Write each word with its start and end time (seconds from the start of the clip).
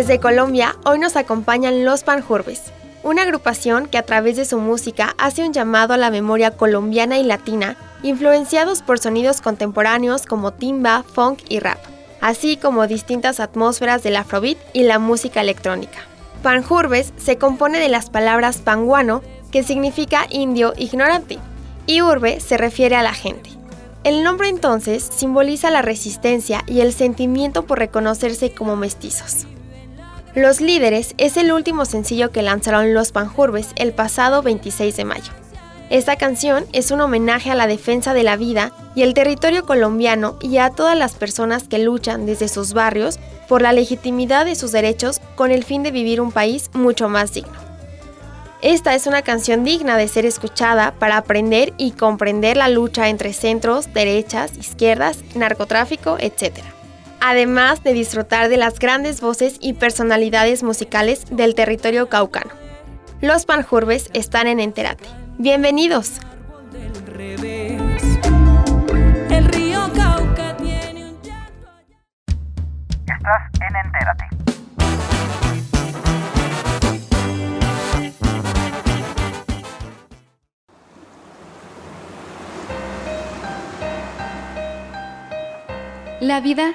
Desde 0.00 0.18
Colombia, 0.18 0.76
hoy 0.86 0.98
nos 0.98 1.14
acompañan 1.14 1.84
Los 1.84 2.04
Panjurbes, 2.04 2.62
una 3.02 3.20
agrupación 3.20 3.86
que 3.86 3.98
a 3.98 4.02
través 4.02 4.34
de 4.38 4.46
su 4.46 4.56
música 4.58 5.14
hace 5.18 5.44
un 5.44 5.52
llamado 5.52 5.92
a 5.92 5.98
la 5.98 6.10
memoria 6.10 6.52
colombiana 6.52 7.18
y 7.18 7.22
latina, 7.22 7.76
influenciados 8.02 8.80
por 8.80 8.98
sonidos 8.98 9.42
contemporáneos 9.42 10.24
como 10.24 10.54
timba, 10.54 11.02
funk 11.02 11.40
y 11.50 11.58
rap, 11.58 11.76
así 12.22 12.56
como 12.56 12.86
distintas 12.86 13.40
atmósferas 13.40 14.02
del 14.02 14.16
afrobeat 14.16 14.56
y 14.72 14.84
la 14.84 14.98
música 14.98 15.42
electrónica. 15.42 15.98
Panjurbes 16.42 17.12
se 17.18 17.36
compone 17.36 17.78
de 17.78 17.90
las 17.90 18.08
palabras 18.08 18.56
panguano, 18.56 19.20
que 19.52 19.62
significa 19.62 20.26
indio 20.30 20.72
ignorante, 20.78 21.38
y 21.84 22.00
urbe 22.00 22.40
se 22.40 22.56
refiere 22.56 22.96
a 22.96 23.02
la 23.02 23.12
gente. 23.12 23.50
El 24.04 24.24
nombre 24.24 24.48
entonces 24.48 25.06
simboliza 25.14 25.70
la 25.70 25.82
resistencia 25.82 26.64
y 26.66 26.80
el 26.80 26.94
sentimiento 26.94 27.66
por 27.66 27.78
reconocerse 27.78 28.54
como 28.54 28.76
mestizos. 28.76 29.46
Los 30.36 30.60
Líderes 30.60 31.16
es 31.18 31.36
el 31.36 31.50
último 31.50 31.84
sencillo 31.84 32.30
que 32.30 32.42
lanzaron 32.42 32.94
los 32.94 33.10
Panjurbes 33.10 33.70
el 33.74 33.92
pasado 33.92 34.42
26 34.42 34.96
de 34.96 35.04
mayo. 35.04 35.32
Esta 35.90 36.14
canción 36.14 36.66
es 36.72 36.92
un 36.92 37.00
homenaje 37.00 37.50
a 37.50 37.56
la 37.56 37.66
defensa 37.66 38.14
de 38.14 38.22
la 38.22 38.36
vida 38.36 38.70
y 38.94 39.02
el 39.02 39.12
territorio 39.12 39.66
colombiano 39.66 40.38
y 40.40 40.58
a 40.58 40.70
todas 40.70 40.96
las 40.96 41.14
personas 41.14 41.64
que 41.64 41.80
luchan 41.80 42.26
desde 42.26 42.46
sus 42.46 42.74
barrios 42.74 43.18
por 43.48 43.60
la 43.60 43.72
legitimidad 43.72 44.44
de 44.44 44.54
sus 44.54 44.70
derechos 44.70 45.20
con 45.34 45.50
el 45.50 45.64
fin 45.64 45.82
de 45.82 45.90
vivir 45.90 46.20
un 46.20 46.30
país 46.30 46.70
mucho 46.74 47.08
más 47.08 47.34
digno. 47.34 47.58
Esta 48.62 48.94
es 48.94 49.08
una 49.08 49.22
canción 49.22 49.64
digna 49.64 49.96
de 49.96 50.06
ser 50.06 50.26
escuchada 50.26 50.92
para 50.92 51.16
aprender 51.16 51.72
y 51.76 51.90
comprender 51.90 52.56
la 52.56 52.68
lucha 52.68 53.08
entre 53.08 53.32
centros, 53.32 53.92
derechas, 53.92 54.56
izquierdas, 54.56 55.18
narcotráfico, 55.34 56.18
etc 56.20 56.62
además 57.20 57.82
de 57.82 57.92
disfrutar 57.92 58.48
de 58.48 58.56
las 58.56 58.78
grandes 58.78 59.20
voces 59.20 59.56
y 59.60 59.74
personalidades 59.74 60.62
musicales 60.62 61.24
del 61.30 61.54
territorio 61.54 62.08
caucano. 62.08 62.50
Los 63.20 63.44
Panjurbes 63.44 64.10
están 64.14 64.46
en 64.46 64.60
Enterate. 64.60 65.04
Bienvenidos. 65.38 66.20
Estás 73.06 73.42
en 73.60 73.76
Entérate. 73.76 74.24
La 86.20 86.40
vida 86.40 86.74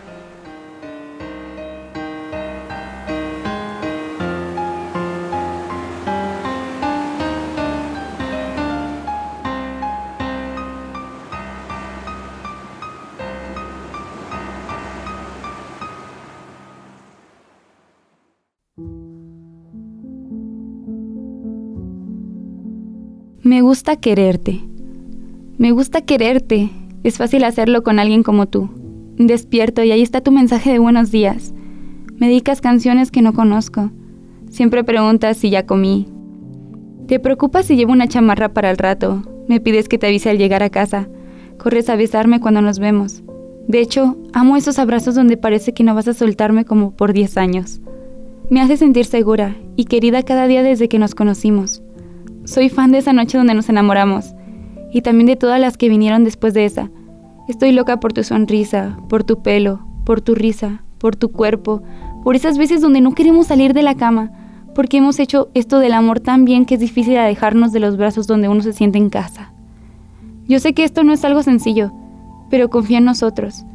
Me 23.51 23.61
gusta 23.61 23.97
quererte. 23.97 24.61
Me 25.57 25.71
gusta 25.71 25.99
quererte. 25.99 26.69
Es 27.03 27.17
fácil 27.17 27.43
hacerlo 27.43 27.83
con 27.83 27.99
alguien 27.99 28.23
como 28.23 28.45
tú. 28.45 28.69
Despierto 29.17 29.83
y 29.83 29.91
ahí 29.91 30.01
está 30.01 30.21
tu 30.21 30.31
mensaje 30.31 30.71
de 30.71 30.79
buenos 30.79 31.11
días. 31.11 31.53
Me 32.15 32.27
dedicas 32.27 32.61
canciones 32.61 33.11
que 33.11 33.21
no 33.21 33.33
conozco. 33.33 33.91
Siempre 34.49 34.85
preguntas 34.85 35.35
si 35.35 35.49
ya 35.49 35.65
comí. 35.65 36.07
Te 37.07 37.19
preocupas 37.19 37.65
si 37.65 37.75
llevo 37.75 37.91
una 37.91 38.07
chamarra 38.07 38.53
para 38.53 38.71
el 38.71 38.77
rato. 38.77 39.21
Me 39.49 39.59
pides 39.59 39.89
que 39.89 39.97
te 39.97 40.07
avise 40.07 40.29
al 40.29 40.37
llegar 40.37 40.63
a 40.63 40.69
casa. 40.69 41.09
Corres 41.57 41.89
a 41.89 41.97
besarme 41.97 42.39
cuando 42.39 42.61
nos 42.61 42.79
vemos. 42.79 43.21
De 43.67 43.81
hecho, 43.81 44.15
amo 44.31 44.55
esos 44.55 44.79
abrazos 44.79 45.13
donde 45.13 45.35
parece 45.35 45.73
que 45.73 45.83
no 45.83 45.93
vas 45.93 46.07
a 46.07 46.13
soltarme 46.13 46.63
como 46.63 46.91
por 46.91 47.11
10 47.11 47.35
años. 47.35 47.81
Me 48.49 48.61
hace 48.61 48.77
sentir 48.77 49.03
segura 49.03 49.57
y 49.75 49.83
querida 49.83 50.23
cada 50.23 50.47
día 50.47 50.63
desde 50.63 50.87
que 50.87 50.99
nos 50.99 51.15
conocimos. 51.15 51.83
Soy 52.45 52.69
fan 52.69 52.91
de 52.91 52.97
esa 52.97 53.13
noche 53.13 53.37
donde 53.37 53.53
nos 53.53 53.69
enamoramos 53.69 54.33
y 54.91 55.01
también 55.01 55.27
de 55.27 55.35
todas 55.35 55.59
las 55.59 55.77
que 55.77 55.89
vinieron 55.89 56.23
después 56.23 56.53
de 56.53 56.65
esa. 56.65 56.89
Estoy 57.47 57.71
loca 57.71 57.99
por 57.99 58.13
tu 58.13 58.23
sonrisa, 58.23 58.97
por 59.09 59.23
tu 59.23 59.43
pelo, 59.43 59.85
por 60.05 60.21
tu 60.21 60.33
risa, 60.33 60.83
por 60.97 61.15
tu 61.15 61.31
cuerpo, 61.31 61.83
por 62.23 62.35
esas 62.35 62.57
veces 62.57 62.81
donde 62.81 62.99
no 62.99 63.13
queremos 63.13 63.47
salir 63.47 63.73
de 63.73 63.83
la 63.83 63.95
cama, 63.95 64.31
porque 64.73 64.97
hemos 64.97 65.19
hecho 65.19 65.49
esto 65.53 65.79
del 65.79 65.93
amor 65.93 66.19
tan 66.19 66.43
bien 66.43 66.65
que 66.65 66.75
es 66.75 66.79
difícil 66.79 67.17
alejarnos 67.17 67.71
de 67.71 67.79
los 67.79 67.95
brazos 67.95 68.25
donde 68.25 68.49
uno 68.49 68.61
se 68.61 68.73
siente 68.73 68.97
en 68.97 69.09
casa. 69.09 69.53
Yo 70.47 70.59
sé 70.59 70.73
que 70.73 70.83
esto 70.83 71.03
no 71.03 71.13
es 71.13 71.23
algo 71.23 71.43
sencillo, 71.43 71.91
pero 72.49 72.69
confía 72.69 72.97
en 72.97 73.05
nosotros. 73.05 73.65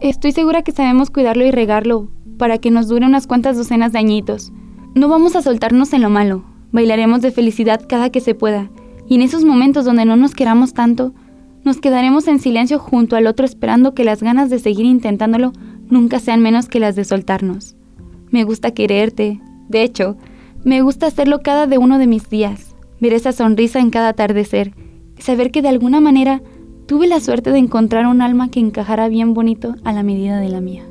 Estoy 0.00 0.32
segura 0.32 0.62
que 0.62 0.72
sabemos 0.72 1.10
cuidarlo 1.10 1.44
y 1.44 1.50
regarlo 1.50 2.08
para 2.38 2.58
que 2.58 2.70
nos 2.70 2.88
dure 2.88 3.06
unas 3.06 3.26
cuantas 3.26 3.56
docenas 3.56 3.92
de 3.92 3.98
añitos. 3.98 4.52
No 4.94 5.08
vamos 5.08 5.36
a 5.36 5.42
soltarnos 5.42 5.92
en 5.92 6.02
lo 6.02 6.10
malo, 6.10 6.44
Bailaremos 6.74 7.22
de 7.22 7.30
felicidad 7.30 7.80
cada 7.88 8.10
que 8.10 8.20
se 8.20 8.34
pueda, 8.34 8.68
y 9.08 9.14
en 9.14 9.22
esos 9.22 9.44
momentos 9.44 9.84
donde 9.84 10.04
no 10.04 10.16
nos 10.16 10.34
queramos 10.34 10.74
tanto, 10.74 11.14
nos 11.62 11.80
quedaremos 11.80 12.26
en 12.26 12.40
silencio 12.40 12.80
junto 12.80 13.14
al 13.14 13.28
otro 13.28 13.46
esperando 13.46 13.94
que 13.94 14.02
las 14.02 14.24
ganas 14.24 14.50
de 14.50 14.58
seguir 14.58 14.84
intentándolo 14.84 15.52
nunca 15.88 16.18
sean 16.18 16.40
menos 16.40 16.68
que 16.68 16.80
las 16.80 16.96
de 16.96 17.04
soltarnos. 17.04 17.76
Me 18.30 18.42
gusta 18.42 18.72
quererte, 18.72 19.40
de 19.68 19.84
hecho, 19.84 20.16
me 20.64 20.82
gusta 20.82 21.06
hacerlo 21.06 21.42
cada 21.44 21.68
de 21.68 21.78
uno 21.78 21.96
de 21.96 22.08
mis 22.08 22.28
días, 22.28 22.74
ver 23.00 23.12
esa 23.12 23.30
sonrisa 23.30 23.78
en 23.78 23.90
cada 23.90 24.08
atardecer, 24.08 24.74
saber 25.20 25.52
que 25.52 25.62
de 25.62 25.68
alguna 25.68 26.00
manera 26.00 26.42
tuve 26.86 27.06
la 27.06 27.20
suerte 27.20 27.50
de 27.50 27.58
encontrar 27.58 28.04
un 28.08 28.20
alma 28.20 28.50
que 28.50 28.58
encajara 28.58 29.06
bien 29.06 29.32
bonito 29.32 29.76
a 29.84 29.92
la 29.92 30.02
medida 30.02 30.40
de 30.40 30.48
la 30.48 30.60
mía. 30.60 30.82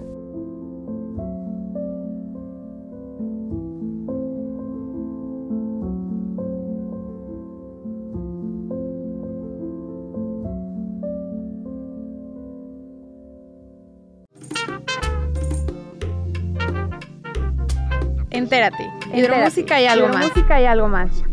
Entérate. 18.53 18.91
Hidromúsica 19.13 19.81
y 19.81 19.87
algo 19.87 20.07
más. 20.09 20.17
Hidromúsica 20.17 20.61
y 20.61 20.65
algo 20.65 20.87
más. 20.87 21.23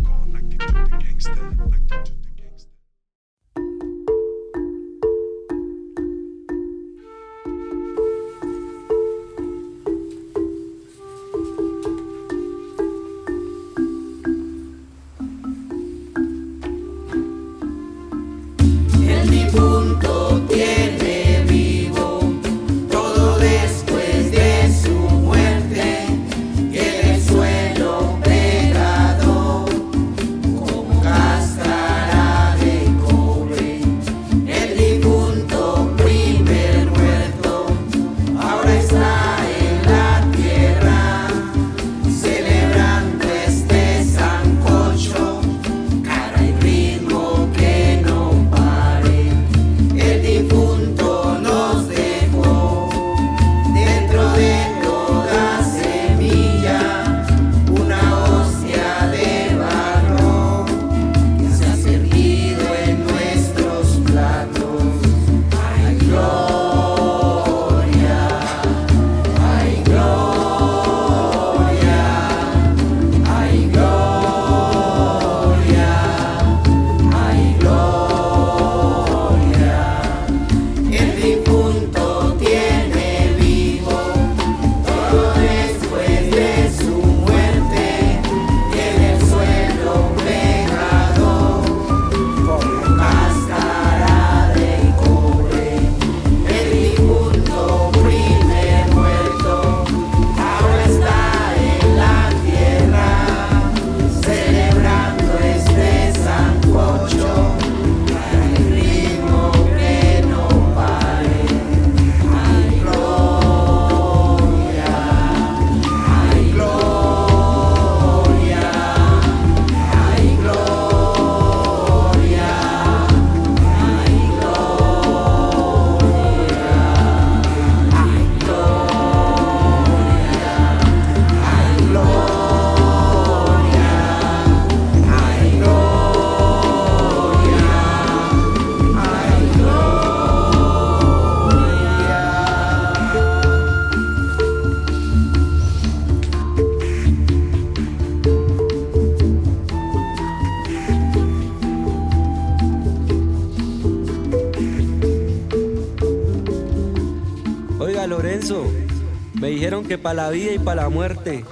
Que 159.90 159.98
para 159.98 160.14
la 160.14 160.30
vida 160.30 160.52
y 160.52 160.58
para 160.60 160.82
la 160.82 160.88
muerte 160.88 161.44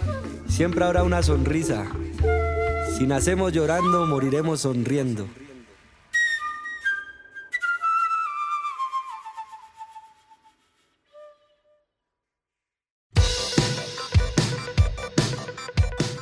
siempre 0.49 0.85
habrá 0.85 1.02
una 1.02 1.25
sonrisa. 1.25 1.87
Si 2.96 3.05
nacemos 3.05 3.52
llorando, 3.52 4.06
moriremos 4.06 4.61
sonriendo. 4.61 5.26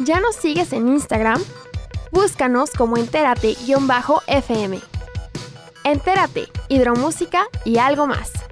¿Ya 0.01 0.19
nos 0.21 0.37
sigues 0.37 0.73
en 0.73 0.89
Instagram? 0.89 1.43
Búscanos 2.13 2.71
como 2.71 2.97
entérate-fm. 2.97 4.81
Entérate, 5.85 6.49
hidromúsica 6.71 7.47
y 7.67 7.77
algo 7.77 8.07
más. 8.07 8.46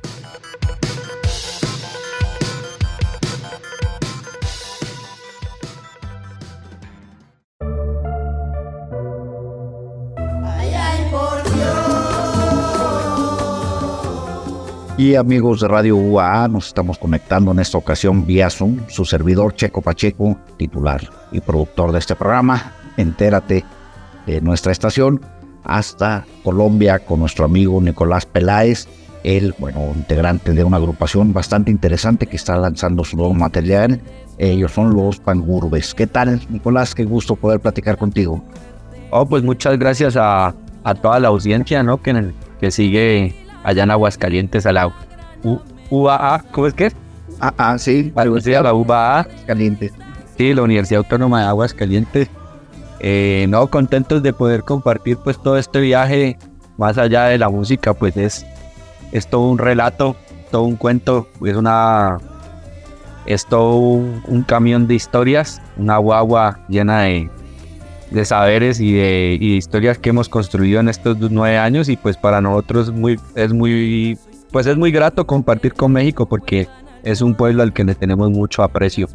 Y 14.96 15.16
amigos 15.16 15.60
de 15.60 15.66
Radio 15.66 15.96
UAA, 15.96 16.46
nos 16.46 16.68
estamos 16.68 16.98
conectando 16.98 17.50
en 17.50 17.58
esta 17.58 17.76
ocasión 17.76 18.24
vía 18.24 18.48
Zoom, 18.48 18.78
su 18.86 19.04
servidor 19.04 19.56
Checo 19.56 19.82
Pacheco, 19.82 20.38
titular 20.56 21.00
y 21.32 21.40
productor 21.40 21.90
de 21.90 21.98
este 21.98 22.14
programa. 22.14 22.72
Entérate 22.96 23.64
de 24.24 24.40
nuestra 24.40 24.70
estación 24.70 25.20
hasta 25.64 26.24
Colombia 26.44 27.00
con 27.00 27.18
nuestro 27.18 27.44
amigo 27.44 27.80
Nicolás 27.80 28.24
Peláez, 28.24 28.86
el 29.24 29.52
bueno, 29.58 29.80
integrante 29.96 30.52
de 30.52 30.62
una 30.62 30.76
agrupación 30.76 31.32
bastante 31.32 31.72
interesante 31.72 32.28
que 32.28 32.36
está 32.36 32.56
lanzando 32.56 33.02
su 33.02 33.16
nuevo 33.16 33.34
material. 33.34 34.00
Ellos 34.38 34.70
son 34.70 34.94
los 34.94 35.18
Pangurbes. 35.18 35.92
¿Qué 35.92 36.06
tal, 36.06 36.40
Nicolás? 36.50 36.94
Qué 36.94 37.04
gusto 37.04 37.34
poder 37.34 37.58
platicar 37.58 37.98
contigo. 37.98 38.44
Oh, 39.10 39.26
pues 39.26 39.42
muchas 39.42 39.76
gracias 39.76 40.16
a, 40.16 40.54
toda 41.02 41.18
la 41.18 41.28
audiencia, 41.28 41.82
¿no? 41.82 42.00
Que 42.00 42.70
sigue 42.70 43.43
allá 43.64 43.82
en 43.82 43.90
Aguascalientes 43.90 44.66
a 44.66 44.72
la 44.72 44.86
U 45.42 45.60
UAA, 45.90 46.44
¿cómo 46.50 46.66
es 46.66 46.74
que 46.74 46.86
es? 46.86 46.96
Ah, 47.40 47.52
ah, 47.58 47.78
sí. 47.78 48.12
Algo 48.16 48.36
así, 48.36 48.54
a 48.54 48.62
la 48.62 48.72
UAA. 48.72 49.26
Caliente. 49.46 49.92
Sí, 50.36 50.54
la 50.54 50.62
Universidad 50.62 50.98
Autónoma 50.98 51.40
de 51.42 51.46
Aguascalientes. 51.48 52.28
Eh, 53.00 53.46
no, 53.48 53.66
contentos 53.68 54.22
de 54.22 54.32
poder 54.32 54.62
compartir 54.62 55.18
pues 55.18 55.40
todo 55.42 55.58
este 55.58 55.80
viaje 55.80 56.38
más 56.78 56.96
allá 56.96 57.24
de 57.24 57.38
la 57.38 57.50
música, 57.50 57.92
pues 57.92 58.16
es, 58.16 58.46
es 59.12 59.28
todo 59.28 59.48
un 59.48 59.58
relato, 59.58 60.16
todo 60.50 60.62
un 60.62 60.76
cuento, 60.76 61.28
es 61.44 61.56
una 61.56 62.18
es 63.26 63.46
todo 63.46 63.76
un, 63.76 64.22
un 64.26 64.42
camión 64.42 64.86
de 64.86 64.94
historias, 64.94 65.60
una 65.76 65.98
guagua 65.98 66.60
llena 66.68 67.02
de, 67.02 67.30
de 68.14 68.24
saberes 68.24 68.80
y 68.80 68.92
de, 68.92 69.36
y 69.40 69.50
de, 69.50 69.56
historias 69.56 69.98
que 69.98 70.10
hemos 70.10 70.28
construido 70.28 70.80
en 70.80 70.88
estos 70.88 71.18
nueve 71.30 71.58
años 71.58 71.88
y 71.88 71.96
pues 71.96 72.16
para 72.16 72.40
nosotros 72.40 72.92
muy, 72.92 73.18
es 73.34 73.52
muy 73.52 74.16
pues 74.50 74.66
es 74.66 74.76
muy 74.76 74.92
grato 74.92 75.26
compartir 75.26 75.74
con 75.74 75.92
México 75.92 76.26
porque 76.26 76.68
es 77.02 77.20
un 77.20 77.34
pueblo 77.34 77.62
al 77.62 77.72
que 77.72 77.84
le 77.84 77.94
tenemos 77.94 78.30
mucho 78.30 78.62
aprecio. 78.62 79.08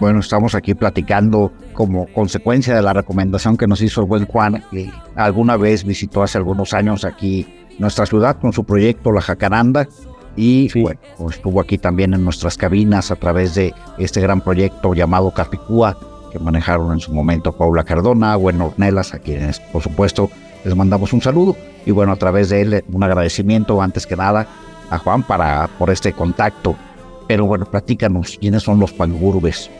Bueno, 0.00 0.20
estamos 0.20 0.54
aquí 0.54 0.74
platicando 0.74 1.52
como 1.72 2.06
consecuencia 2.08 2.74
de 2.74 2.82
la 2.82 2.92
recomendación 2.92 3.56
que 3.56 3.66
nos 3.66 3.80
hizo 3.82 4.00
el 4.00 4.06
buen 4.06 4.26
Juan, 4.26 4.62
que 4.70 4.90
alguna 5.16 5.56
vez 5.56 5.84
visitó 5.84 6.22
hace 6.22 6.38
algunos 6.38 6.74
años 6.74 7.04
aquí 7.04 7.46
nuestra 7.78 8.06
ciudad 8.06 8.36
con 8.38 8.52
su 8.52 8.64
proyecto 8.64 9.12
La 9.12 9.20
Jacaranda 9.20 9.88
y 10.36 10.68
sí. 10.70 10.82
bueno, 10.82 11.00
estuvo 11.30 11.60
aquí 11.60 11.78
también 11.78 12.14
en 12.14 12.24
nuestras 12.24 12.56
cabinas 12.56 13.10
a 13.10 13.16
través 13.16 13.54
de 13.54 13.74
este 13.98 14.20
gran 14.20 14.40
proyecto 14.40 14.94
llamado 14.94 15.30
Capicúa 15.32 15.96
manejaron 16.40 16.92
en 16.92 17.00
su 17.00 17.12
momento 17.12 17.52
Paula 17.52 17.84
Cardona, 17.84 18.36
Bueno 18.36 18.66
Ornelas, 18.66 19.14
a 19.14 19.18
quienes 19.18 19.60
por 19.60 19.82
supuesto 19.82 20.30
les 20.64 20.74
mandamos 20.74 21.12
un 21.12 21.22
saludo 21.22 21.56
y 21.86 21.90
bueno, 21.90 22.12
a 22.12 22.16
través 22.16 22.48
de 22.50 22.60
él 22.60 22.84
un 22.92 23.02
agradecimiento 23.02 23.80
antes 23.80 24.06
que 24.06 24.16
nada 24.16 24.46
a 24.90 24.98
Juan 24.98 25.22
para, 25.22 25.68
por 25.78 25.90
este 25.90 26.12
contacto. 26.12 26.76
Pero 27.26 27.46
bueno, 27.46 27.66
platícanos, 27.66 28.38
¿quiénes 28.40 28.62
son 28.62 28.78
los 28.78 28.92
Pangurbes? 28.92 29.70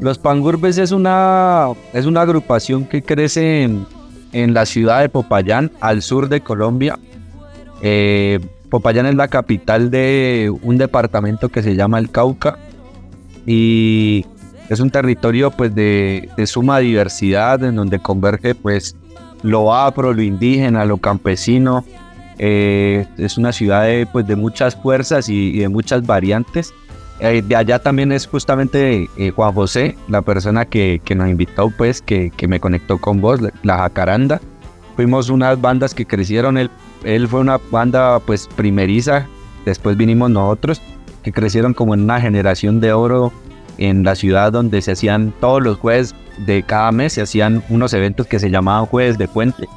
Los 0.00 0.18
Pangurbes 0.18 0.78
es 0.78 0.90
una, 0.90 1.68
es 1.92 2.06
una 2.06 2.22
agrupación 2.22 2.86
que 2.86 3.02
crece 3.02 3.62
en, 3.62 3.86
en 4.32 4.52
la 4.54 4.66
ciudad 4.66 5.00
de 5.00 5.08
Popayán, 5.08 5.70
al 5.80 6.02
sur 6.02 6.28
de 6.28 6.40
Colombia. 6.40 6.98
Eh, 7.80 8.40
Popayán 8.70 9.06
es 9.06 9.14
la 9.14 9.28
capital 9.28 9.90
de 9.90 10.52
un 10.62 10.78
departamento 10.78 11.48
que 11.48 11.62
se 11.62 11.76
llama 11.76 11.98
el 11.98 12.10
Cauca 12.10 12.58
y 13.46 14.26
es 14.68 14.80
un 14.80 14.90
territorio 14.90 15.50
pues 15.50 15.74
de, 15.74 16.28
de, 16.36 16.46
suma 16.46 16.78
diversidad 16.78 17.62
en 17.62 17.76
donde 17.76 17.98
converge 17.98 18.54
pues 18.54 18.96
lo 19.42 19.74
afro, 19.74 20.12
lo 20.12 20.22
indígena, 20.22 20.84
lo 20.84 20.96
campesino. 20.96 21.84
Eh, 22.38 23.06
es 23.18 23.38
una 23.38 23.52
ciudad 23.52 23.84
de, 23.84 24.06
pues, 24.10 24.26
de 24.26 24.36
muchas 24.36 24.74
fuerzas 24.74 25.28
y, 25.28 25.50
y 25.50 25.58
de 25.58 25.68
muchas 25.68 26.04
variantes. 26.06 26.72
Eh, 27.20 27.42
de 27.46 27.54
allá 27.54 27.78
también 27.78 28.10
es 28.10 28.26
justamente 28.26 29.08
eh, 29.16 29.30
Juan 29.30 29.52
José, 29.52 29.96
la 30.08 30.22
persona 30.22 30.64
que, 30.64 31.00
que 31.04 31.14
nos 31.14 31.28
invitó, 31.28 31.70
pues, 31.70 32.02
que, 32.02 32.32
que, 32.36 32.48
me 32.48 32.58
conectó 32.58 32.98
con 32.98 33.20
vos, 33.20 33.40
la 33.62 33.78
Jacaranda. 33.78 34.40
Fuimos 34.96 35.28
unas 35.28 35.60
bandas 35.60 35.94
que 35.94 36.06
crecieron, 36.06 36.58
él, 36.58 36.70
él 37.04 37.28
fue 37.28 37.40
una 37.40 37.58
banda 37.70 38.18
pues 38.20 38.48
primeriza, 38.56 39.26
después 39.64 39.96
vinimos 39.96 40.30
nosotros, 40.30 40.80
que 41.22 41.32
crecieron 41.32 41.74
como 41.74 41.94
en 41.94 42.02
una 42.02 42.20
generación 42.20 42.80
de 42.80 42.92
oro 42.92 43.32
en 43.78 44.04
la 44.04 44.14
ciudad 44.14 44.52
donde 44.52 44.82
se 44.82 44.92
hacían 44.92 45.32
todos 45.40 45.62
los 45.62 45.78
jueves 45.78 46.14
de 46.46 46.62
cada 46.62 46.92
mes, 46.92 47.14
se 47.14 47.22
hacían 47.22 47.62
unos 47.68 47.92
eventos 47.92 48.26
que 48.26 48.38
se 48.38 48.50
llamaban 48.50 48.86
jueves 48.86 49.18
de 49.18 49.28
puente. 49.28 49.68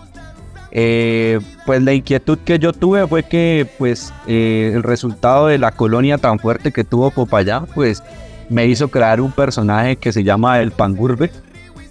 Eh, 0.72 1.39
pues 1.66 1.82
la 1.82 1.94
inquietud 1.94 2.38
que 2.39 2.60
yo 2.60 2.74
tuve 2.74 3.08
fue 3.08 3.24
que 3.24 3.68
pues 3.77 4.13
eh, 4.27 4.72
el 4.75 4.84
resultado 4.84 5.48
de 5.48 5.58
la 5.58 5.72
colonia 5.72 6.18
tan 6.18 6.39
fuerte 6.39 6.72
que 6.72 6.84
tuvo 6.84 7.10
Popayán 7.10 7.68
pues 7.74 8.04
me 8.50 8.66
hizo 8.68 8.89
crear 8.89 9.22
un 9.22 9.32
personaje 9.32 9.96
que 9.96 10.12
se 10.12 10.24
llama 10.24 10.60
el 10.60 10.72
Pangurbe, 10.72 11.32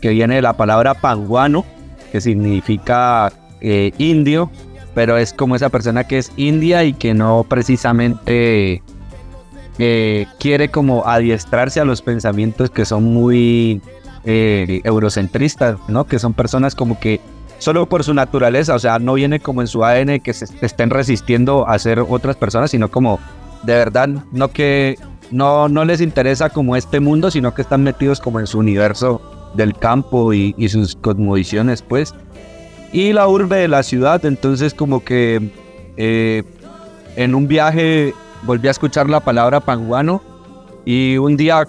que 0.01 0.11
viene 0.11 0.37
de 0.37 0.43
la 0.43 0.57
palabra 0.57 0.95
panguano, 0.95 1.65
que 2.13 2.21
significa 2.21 3.33
eh, 3.61 3.93
indio, 3.99 4.51
pero 4.95 5.17
es 5.17 5.33
como 5.33 5.57
esa 5.57 5.69
persona 5.69 6.05
que 6.05 6.19
es 6.19 6.33
india 6.37 6.85
y 6.85 6.93
que 6.93 7.15
no 7.15 7.45
precisamente 7.49 8.83
eh, 9.79 10.27
quiere 10.39 10.71
como 10.71 11.07
adiestrarse 11.07 11.81
a 11.81 11.85
los 11.85 12.03
pensamientos 12.03 12.71
que 12.71 12.85
son 12.85 13.05
muy 13.05 13.81
eh, 14.25 14.81
eurocentristas, 14.85 15.79
¿no? 15.89 16.05
Que 16.05 16.19
son 16.19 16.35
personas 16.35 16.75
como 16.75 16.99
que 16.99 17.21
solo 17.59 17.87
por 17.87 18.05
su 18.05 18.15
naturaleza, 18.15 18.75
o 18.75 18.79
sea, 18.79 18.99
no 18.99 19.15
viene 19.15 19.41
como 19.41 19.61
en 19.61 19.69
su 19.69 19.85
ADN 19.85 20.21
que 20.21 20.33
se 20.33 20.47
estén 20.61 20.91
resistiendo 20.91 21.69
a 21.69 21.79
ser 21.79 22.01
otras 22.01 22.37
personas, 22.37 22.71
sino 22.71 22.91
como 22.91 23.19
de 23.63 23.75
verdad 23.75 24.09
no 24.33 24.49
que 24.49 24.99
no, 25.31 25.69
no 25.69 25.85
les 25.85 26.01
interesa 26.01 26.51
como 26.51 26.77
este 26.77 27.01
mundo, 27.01 27.31
sino 27.31 27.55
que 27.55 27.63
están 27.63 27.83
metidos 27.83 28.21
como 28.21 28.41
en 28.41 28.47
su 28.47 28.59
universo 28.59 29.21
del 29.55 29.75
campo 29.75 30.33
y, 30.33 30.55
sus 30.69 30.97
cosmovisiones, 30.97 31.83
pues. 31.83 32.15
Y 32.93 33.13
la 33.13 33.29
urbe 33.29 33.57
de 33.57 33.69
la 33.69 33.83
ciudad, 33.83 34.25
entonces 34.25 34.75
como 34.75 35.05
que 35.05 35.51
eh, 35.97 36.45
en 37.17 37.35
un 37.35 37.49
viaje 37.49 38.15
volví 38.47 38.69
a 38.69 38.71
escuchar 38.71 39.11
la 39.11 39.21
palabra 39.21 39.61
panguano 39.61 40.23
y 40.85 41.17
un 41.19 41.37
día 41.37 41.67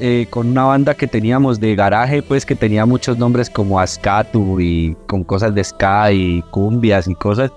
eh, 0.00 0.26
con 0.28 0.48
una 0.48 0.64
banda 0.64 0.94
que 0.94 1.06
teníamos 1.06 1.60
de 1.60 1.76
garaje, 1.76 2.22
pues 2.22 2.44
que 2.44 2.56
tenía 2.56 2.84
muchos 2.86 3.16
nombres 3.16 3.48
como 3.48 3.78
Ascatu 3.78 4.58
y 4.60 4.96
con 5.06 5.22
cosas 5.22 5.54
de 5.54 5.62
ska 5.62 6.10
y 6.10 6.42
cumbias 6.50 7.06
y 7.06 7.14
cosas, 7.14 7.52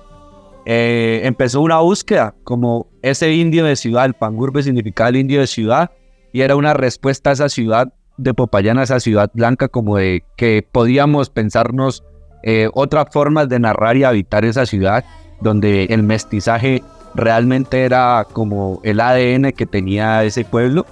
eh, 0.65 1.21
empezó 1.23 1.61
una 1.61 1.79
búsqueda 1.79 2.35
como 2.43 2.87
ese 3.01 3.33
indio 3.33 3.65
de 3.65 3.75
ciudad, 3.75 4.05
el 4.05 4.13
pangurbe 4.13 4.61
significaba 4.61 5.09
el 5.09 5.15
indio 5.15 5.39
de 5.39 5.47
ciudad 5.47 5.89
y 6.31 6.41
era 6.41 6.55
una 6.55 6.75
respuesta 6.75 7.31
a 7.31 7.33
esa 7.33 7.49
ciudad 7.49 7.91
de 8.17 8.35
Popayán, 8.35 8.77
a 8.77 8.83
esa 8.83 8.99
ciudad 8.99 9.31
blanca, 9.33 9.69
como 9.69 9.97
de 9.97 10.23
que 10.37 10.65
podíamos 10.71 11.31
pensarnos 11.31 12.03
eh, 12.43 12.69
otras 12.73 13.07
formas 13.11 13.49
de 13.49 13.59
narrar 13.59 13.97
y 13.97 14.03
habitar 14.03 14.45
esa 14.45 14.67
ciudad 14.67 15.03
donde 15.41 15.85
el 15.85 16.03
mestizaje 16.03 16.83
realmente 17.15 17.83
era 17.83 18.25
como 18.31 18.79
el 18.83 18.99
ADN 18.99 19.51
que 19.51 19.65
tenía 19.65 20.23
ese 20.23 20.45
pueblo. 20.45 20.85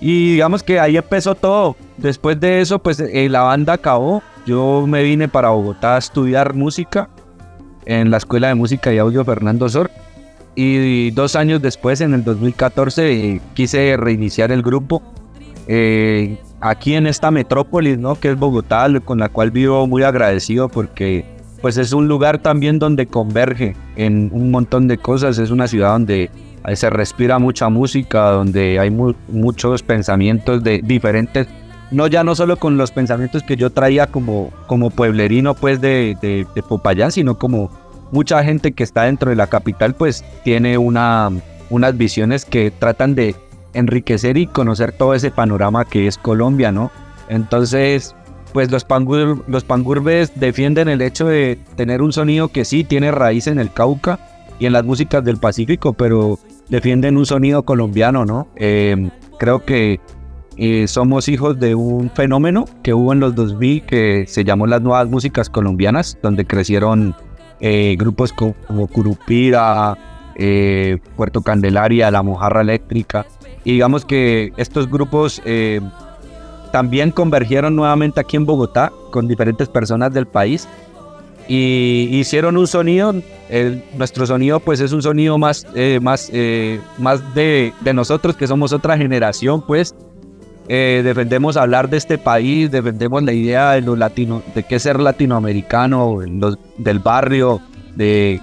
Y 0.00 0.32
digamos 0.32 0.62
que 0.62 0.80
ahí 0.80 0.96
empezó 0.96 1.34
todo. 1.34 1.76
Después 1.96 2.38
de 2.40 2.60
eso, 2.60 2.80
pues 2.80 2.98
eh, 3.00 3.28
la 3.28 3.42
banda 3.42 3.74
acabó. 3.74 4.22
Yo 4.46 4.84
me 4.86 5.02
vine 5.02 5.28
para 5.28 5.50
Bogotá 5.50 5.94
a 5.94 5.98
estudiar 5.98 6.54
música 6.54 7.08
en 7.84 8.10
la 8.10 8.16
Escuela 8.16 8.48
de 8.48 8.54
Música 8.54 8.92
y 8.92 8.98
Audio 8.98 9.24
Fernando 9.24 9.68
Sor. 9.68 9.90
Y 10.54 11.12
dos 11.12 11.36
años 11.36 11.62
después, 11.62 12.00
en 12.00 12.14
el 12.14 12.24
2014, 12.24 13.12
eh, 13.12 13.40
quise 13.54 13.96
reiniciar 13.96 14.50
el 14.50 14.62
grupo. 14.62 15.02
Eh, 15.68 16.36
aquí 16.60 16.94
en 16.94 17.06
esta 17.06 17.30
metrópolis, 17.30 17.98
¿no? 17.98 18.16
Que 18.16 18.30
es 18.30 18.38
Bogotá, 18.38 18.88
con 19.04 19.18
la 19.18 19.28
cual 19.28 19.50
vivo 19.50 19.86
muy 19.86 20.02
agradecido 20.02 20.68
porque 20.68 21.24
pues 21.62 21.78
es 21.78 21.92
un 21.92 22.08
lugar 22.08 22.38
también 22.38 22.78
donde 22.78 23.06
converge 23.06 23.74
en 23.96 24.28
un 24.32 24.50
montón 24.50 24.88
de 24.88 24.98
cosas, 24.98 25.38
es 25.38 25.50
una 25.50 25.68
ciudad 25.68 25.92
donde 25.92 26.30
ahí 26.64 26.76
se 26.76 26.90
respira 26.90 27.38
mucha 27.38 27.68
música, 27.70 28.30
donde 28.32 28.78
hay 28.78 28.90
muchos 28.90 29.82
pensamientos 29.82 30.62
de 30.62 30.80
diferentes, 30.82 31.46
no 31.90 32.06
ya 32.08 32.24
no 32.24 32.34
solo 32.34 32.56
con 32.56 32.76
los 32.76 32.90
pensamientos 32.90 33.42
que 33.42 33.56
yo 33.56 33.70
traía 33.70 34.08
como, 34.08 34.50
como 34.66 34.90
pueblerino 34.90 35.54
pues 35.54 35.80
de 35.80 36.46
Popayán, 36.68 37.12
sino 37.12 37.38
como 37.38 37.70
mucha 38.12 38.44
gente 38.44 38.72
que 38.72 38.84
está 38.84 39.04
dentro 39.04 39.30
de 39.30 39.36
la 39.36 39.46
capital 39.46 39.94
pues 39.94 40.24
tiene 40.44 40.78
una, 40.78 41.30
unas 41.70 41.96
visiones 41.96 42.44
que 42.44 42.70
tratan 42.70 43.14
de 43.14 43.34
enriquecer 43.74 44.36
y 44.36 44.46
conocer 44.46 44.92
todo 44.92 45.14
ese 45.14 45.30
panorama 45.30 45.86
que 45.86 46.06
es 46.06 46.18
Colombia, 46.18 46.70
¿no? 46.70 46.90
Entonces, 47.28 48.14
pues 48.52 48.70
los, 48.70 48.86
los 49.46 49.64
pangurbes 49.64 50.32
defienden 50.38 50.88
el 50.88 51.02
hecho 51.02 51.26
de 51.26 51.58
tener 51.76 52.02
un 52.02 52.12
sonido 52.12 52.48
que 52.48 52.64
sí 52.64 52.84
tiene 52.84 53.10
raíz 53.10 53.46
en 53.46 53.58
el 53.58 53.72
Cauca 53.72 54.18
y 54.58 54.66
en 54.66 54.72
las 54.72 54.84
músicas 54.84 55.24
del 55.24 55.38
Pacífico, 55.38 55.92
pero 55.94 56.38
defienden 56.68 57.16
un 57.16 57.26
sonido 57.26 57.64
colombiano, 57.64 58.24
¿no? 58.24 58.48
Eh, 58.56 59.10
creo 59.38 59.64
que 59.64 60.00
eh, 60.56 60.86
somos 60.86 61.28
hijos 61.28 61.58
de 61.58 61.74
un 61.74 62.10
fenómeno 62.10 62.66
que 62.82 62.94
hubo 62.94 63.12
en 63.12 63.20
los 63.20 63.34
2000 63.34 63.82
que 63.82 64.24
se 64.28 64.44
llamó 64.44 64.66
las 64.66 64.82
nuevas 64.82 65.08
músicas 65.08 65.48
colombianas, 65.50 66.18
donde 66.22 66.44
crecieron 66.44 67.14
eh, 67.60 67.96
grupos 67.98 68.32
como, 68.32 68.86
Curupira, 68.86 69.96
Puerto 71.16 71.42
Candelaria, 71.42 72.10
La 72.10 72.22
Mojarra 72.22 72.60
Eléctrica. 72.60 73.26
Y 73.64 73.72
digamos 73.72 74.04
que 74.04 74.52
estos 74.56 74.90
grupos 74.90 75.42
también 76.72 77.10
convergieron 77.12 77.76
nuevamente 77.76 78.20
aquí 78.20 78.36
en 78.36 78.46
Bogotá 78.46 78.92
con 79.10 79.28
diferentes 79.28 79.68
personas 79.68 80.12
del 80.12 80.26
país 80.26 80.66
y 81.48 82.08
hicieron 82.12 82.56
un 82.56 82.66
sonido. 82.66 83.14
nuestro 83.96 84.26
sonido, 84.26 84.60
pues, 84.60 84.80
es 84.80 84.92
un 84.92 85.02
sonido 85.02 85.38
más, 85.38 85.66
eh, 85.74 86.00
más, 86.00 86.30
eh, 86.32 86.80
más 86.98 87.34
de, 87.34 87.72
de, 87.80 87.92
nosotros 87.92 88.36
que 88.36 88.46
somos 88.46 88.72
otra 88.72 88.96
generación, 88.96 89.62
pues. 89.62 89.94
Eh, 90.68 91.02
defendemos 91.04 91.56
hablar 91.56 91.90
de 91.90 91.96
este 91.96 92.18
país, 92.18 92.70
defendemos 92.70 93.22
la 93.24 93.32
idea 93.32 93.72
de 93.72 93.80
lo 93.82 93.96
latino, 93.96 94.42
de 94.54 94.62
qué 94.62 94.78
ser 94.78 95.00
latinoamericano, 95.00 96.20
del 96.78 96.98
barrio, 97.00 97.60
de 97.96 98.40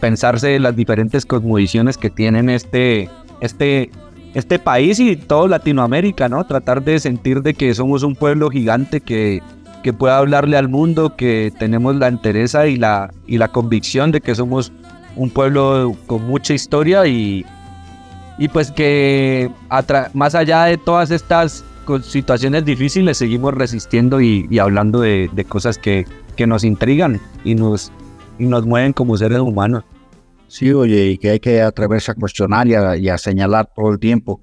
pensarse 0.00 0.58
las 0.60 0.76
diferentes 0.76 1.26
cosmovisiones 1.26 1.98
que 1.98 2.08
tienen 2.08 2.48
este, 2.48 3.10
este, 3.40 3.90
este 4.36 4.58
país 4.58 5.00
y 5.00 5.16
todo 5.16 5.48
Latinoamérica, 5.48 6.28
¿no? 6.28 6.44
Tratar 6.44 6.84
de 6.84 7.00
sentir 7.00 7.40
de 7.40 7.54
que 7.54 7.74
somos 7.74 8.02
un 8.02 8.14
pueblo 8.14 8.50
gigante 8.50 9.00
que, 9.00 9.42
que 9.82 9.94
pueda 9.94 10.18
hablarle 10.18 10.58
al 10.58 10.68
mundo, 10.68 11.16
que 11.16 11.50
tenemos 11.58 11.96
la 11.96 12.08
entereza 12.08 12.66
y 12.66 12.76
la, 12.76 13.14
y 13.26 13.38
la 13.38 13.48
convicción 13.48 14.12
de 14.12 14.20
que 14.20 14.34
somos 14.34 14.72
un 15.16 15.30
pueblo 15.30 15.96
con 16.06 16.26
mucha 16.26 16.52
historia 16.52 17.06
y, 17.06 17.46
y 18.36 18.48
pues 18.48 18.70
que 18.70 19.50
más 20.12 20.34
allá 20.34 20.64
de 20.64 20.76
todas 20.76 21.10
estas 21.10 21.64
situaciones 22.02 22.66
difíciles 22.66 23.16
seguimos 23.16 23.54
resistiendo 23.54 24.20
y, 24.20 24.58
hablando 24.58 25.00
de, 25.00 25.46
cosas 25.48 25.78
que, 25.78 26.04
que, 26.36 26.46
nos 26.46 26.62
intrigan 26.62 27.22
y 27.42 27.54
nos, 27.54 27.90
y 28.38 28.44
nos 28.44 28.66
mueven 28.66 28.92
como 28.92 29.16
seres 29.16 29.38
humanos. 29.38 29.84
Sí, 30.48 30.72
oye, 30.72 31.06
y 31.06 31.18
que 31.18 31.30
hay 31.30 31.40
que 31.40 31.60
atreverse 31.60 32.12
a 32.12 32.14
cuestionar 32.14 32.68
y 32.68 33.08
a, 33.08 33.18
señalar 33.18 33.70
todo 33.74 33.90
el 33.90 33.98
tiempo 33.98 34.42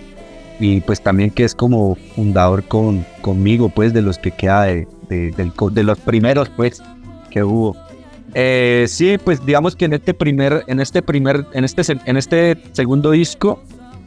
y 0.59 0.81
pues 0.81 1.01
también 1.01 1.31
que 1.31 1.45
es 1.45 1.55
como 1.55 1.95
fundador 2.15 2.63
con, 2.65 3.05
conmigo, 3.21 3.69
pues 3.69 3.93
de 3.93 4.01
los 4.01 4.17
que 4.17 4.31
queda 4.31 4.63
de, 4.63 4.87
de- 5.09 5.83
los 5.83 5.99
primeros, 5.99 6.49
pues, 6.49 6.81
que 7.29 7.43
hubo. 7.43 7.75
Eh, 8.35 8.85
sí, 8.87 9.17
pues 9.23 9.43
digamos 9.45 9.75
que 9.75 9.85
en 9.85 9.93
este 9.93 10.13
primer, 10.13 10.63
en 10.67 10.79
este 10.79 11.01
primer, 11.01 11.45
en 11.53 11.65
este, 11.65 11.81
en 12.05 12.15
este 12.15 12.61
segundo 12.73 13.09
disco 13.11 13.61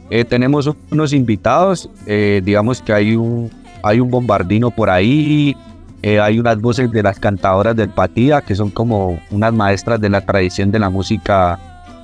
eh, 0.09 0.23
tenemos 0.23 0.69
unos 0.91 1.11
invitados. 1.13 1.89
eh, 2.05 2.41
digamos 2.43 2.81
que 2.81 2.93
hay 2.93 3.15
un, 3.15 3.49
hay 3.83 3.99
un 3.99 4.09
bombardino 4.09 4.71
por 4.71 4.89
ahí. 4.89 5.55
eh, 6.01 6.19
hay 6.19 6.37
unas 6.39 6.59
voces 6.59 6.91
de 6.91 7.01
las 7.03 7.17
cantadoras 7.19 7.75
del 7.75 7.89
Patía, 7.89 8.41
que 8.41 8.55
son 8.55 8.69
como 8.69 9.19
unas 9.31 9.53
maestras 9.53 9.99
de 10.01 10.09
la 10.09 10.19
tradición 10.25 10.69
de 10.71 10.79
la 10.79 10.89
música 10.89 11.59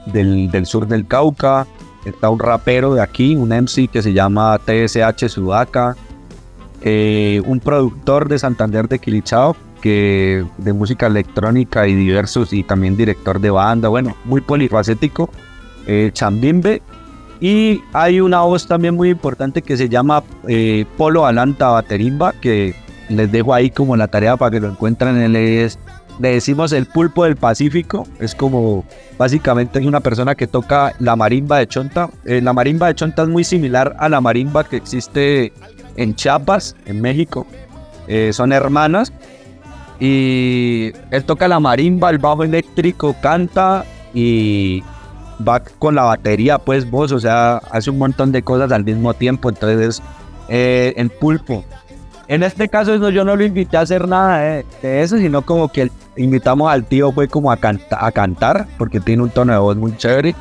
del, 0.06 0.50
del 0.52 0.66
sur 0.66 0.88
del 0.88 1.06
Cauca. 1.06 1.68
Está 2.06 2.30
un 2.30 2.40
rapero 2.40 2.94
de 2.94 3.02
aquí, 3.02 3.36
un 3.36 3.50
MC 3.52 3.90
que 3.90 4.02
se 4.02 4.14
llama 4.14 4.58
TSH 4.66 5.28
Sudaca. 5.30 5.96
Eh, 6.82 7.42
un 7.46 7.60
productor 7.60 8.30
de 8.30 8.40
Santander 8.40 8.88
de 8.88 9.00
Quilichao, 9.00 9.56
que 9.82 10.46
de 10.58 10.74
música 10.74 11.08
electrónica 11.08 11.88
y 11.88 11.96
diversos, 11.96 12.54
y 12.54 12.64
también 12.64 12.96
director 12.96 13.40
de 13.40 13.50
banda, 13.50 13.90
bueno, 13.90 14.16
muy 14.26 14.42
polifacético, 14.42 15.30
eh, 15.88 16.12
Chambimbe. 16.14 16.82
Y 17.42 17.82
hay 17.94 18.20
una 18.20 18.42
voz 18.42 18.68
también 18.68 18.96
muy 18.96 19.10
importante 19.10 19.62
que 19.62 19.78
se 19.78 19.88
llama 19.88 20.24
eh, 20.48 20.86
Polo 20.98 21.26
Alanta 21.26 21.70
Baterimba, 21.70 22.34
que 22.34 22.76
les 23.10 23.32
dejo 23.32 23.54
ahí 23.54 23.70
como 23.70 23.96
la 23.96 24.08
tarea 24.08 24.36
para 24.36 24.52
que 24.52 24.60
lo 24.60 24.70
encuentren. 24.70 25.18
Él 25.18 25.36
es, 25.38 25.80
le 26.20 26.34
decimos 26.34 26.74
el 26.74 26.86
pulpo 26.86 27.24
del 27.24 27.38
Pacífico, 27.38 28.06
es 28.20 28.36
como 28.36 28.84
básicamente 29.18 29.80
una 29.80 30.02
persona 30.02 30.36
que 30.36 30.48
toca 30.48 30.94
la 31.00 31.16
marimba 31.16 31.60
de 31.60 31.68
Chonta. 31.68 32.10
La 32.26 32.52
marimba 32.52 32.88
de 32.88 32.96
Chonta 32.96 33.24
es 33.24 33.30
muy 33.30 33.46
similar 33.46 33.96
a 34.00 34.10
la 34.10 34.20
marimba 34.20 34.66
que 34.66 34.76
existe 34.76 35.54
en 36.00 36.16
Chiapas, 36.16 36.76
en 36.86 37.02
México. 37.02 37.46
Eh, 38.08 38.32
son 38.34 38.52
hermanas. 38.54 39.14
Y 40.00 40.94
él 41.12 41.24
toca 41.26 41.48
la 41.48 41.60
marimba, 41.60 42.10
el 42.10 42.20
bajo 42.20 42.44
eléctrico, 42.44 43.16
canta 43.22 43.84
y 44.14 44.82
va 45.46 45.60
con 45.60 45.94
la 45.96 46.04
batería, 46.04 46.58
pues 46.58 46.90
vos, 46.90 47.12
o 47.12 47.20
sea, 47.20 47.58
hace 47.72 47.90
un 47.90 47.98
montón 47.98 48.32
de 48.32 48.42
cosas 48.42 48.72
al 48.72 48.86
mismo 48.86 49.14
tiempo. 49.14 49.50
Entonces, 49.50 50.02
eh, 50.48 50.94
el 50.96 51.10
pulpo. 51.10 51.66
En 52.30 52.44
este 52.44 52.70
caso, 52.70 53.10
yo 53.10 53.26
no 53.26 53.36
lo 53.36 53.44
invité 53.44 53.76
a 53.76 53.82
hacer 53.82 54.08
nada 54.08 54.64
de, 54.82 55.02
eso, 55.02 55.18
sino 55.18 55.42
como 55.42 55.68
que 55.68 55.92
invitamos 56.16 56.72
al 56.72 56.86
tío, 56.86 57.12
fue 57.12 57.28
como 57.28 57.52
a, 57.52 57.58
a 57.92 58.12
cantar, 58.12 58.68
porque 58.78 59.00
tiene 59.00 59.24
un 59.24 59.32
tono 59.32 59.52
de 59.52 59.60
voz 59.60 59.76
muy 59.76 59.98
chévere. 59.98 60.34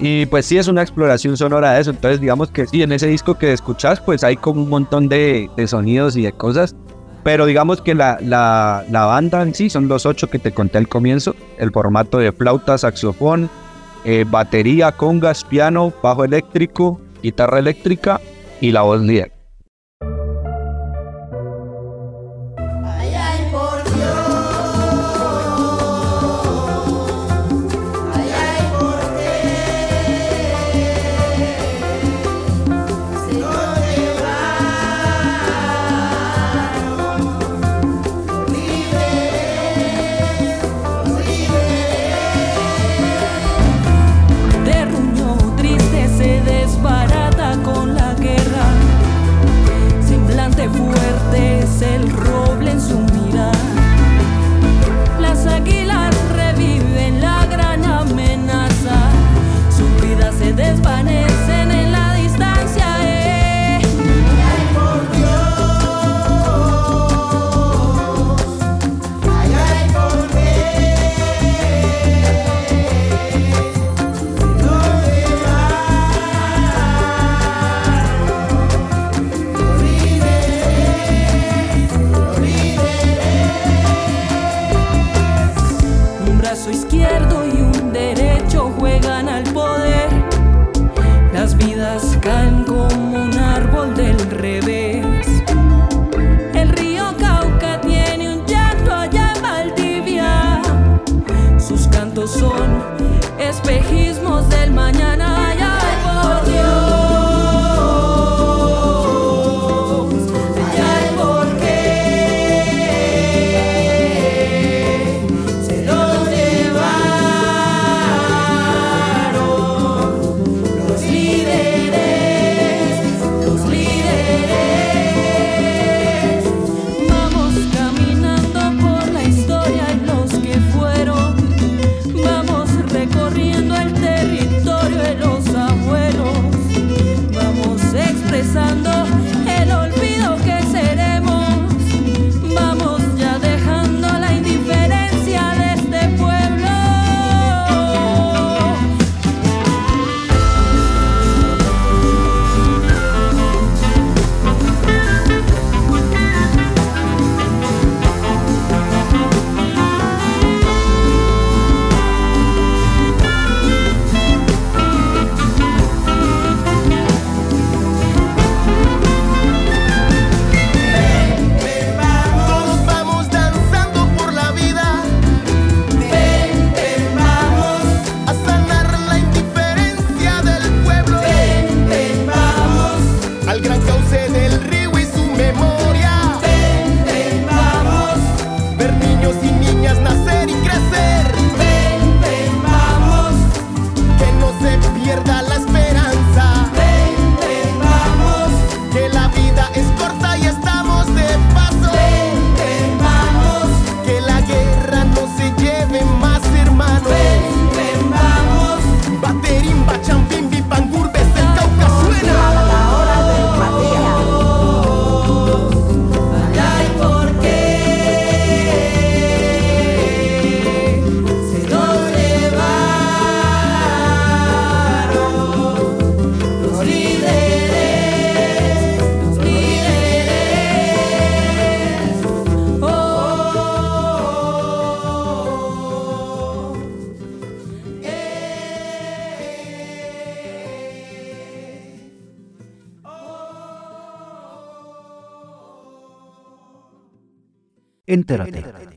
Y 0.00 0.24
pues 0.26 0.46
sí, 0.46 0.56
es 0.56 0.66
una 0.66 0.82
exploración 0.82 1.36
sonora 1.36 1.72
de 1.72 1.82
eso. 1.82 1.90
Entonces, 1.90 2.20
digamos 2.20 2.50
que 2.50 2.66
sí, 2.66 2.82
en 2.82 2.92
ese 2.92 3.06
disco 3.06 3.34
que 3.34 3.52
escuchás, 3.52 4.00
pues 4.00 4.24
hay 4.24 4.36
como 4.36 4.62
un 4.62 4.68
montón 4.68 5.08
de, 5.08 5.50
sonidos 5.66 6.16
y 6.16 6.22
de 6.22 6.32
cosas. 6.32 6.74
Pero 7.22 7.44
digamos 7.44 7.82
que 7.82 7.94
la, 7.94 8.18
la, 8.22 8.82
la 8.90 9.04
banda 9.04 9.42
en 9.42 9.54
sí 9.54 9.68
son 9.68 9.88
los 9.88 10.06
ocho 10.06 10.28
que 10.28 10.38
te 10.38 10.52
conté 10.52 10.78
al 10.78 10.88
comienzo. 10.88 11.34
El 11.58 11.70
formato 11.70 12.16
de 12.16 12.32
flauta, 12.32 12.78
saxofón, 12.78 13.50
eh, 14.04 14.24
batería, 14.26 14.92
congas, 14.92 15.44
piano, 15.44 15.92
bajo 16.02 16.24
eléctrico, 16.24 16.98
guitarra 17.22 17.58
eléctrica 17.58 18.20
y 18.62 18.72
la 18.72 18.82
voz 18.82 19.02
líder. 19.02 19.39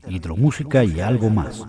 hidromúsica 0.08 0.84
y 0.84 1.00
algo 1.00 1.30
más. 1.30 1.64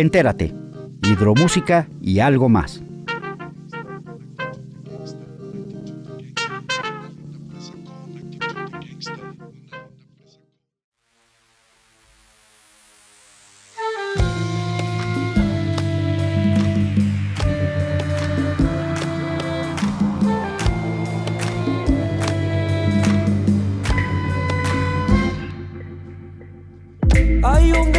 Entérate, 0.00 0.54
hidromúsica 1.02 1.88
y 2.00 2.20
algo 2.20 2.48
más. 2.48 2.84
Hay 27.42 27.72
un 27.72 27.97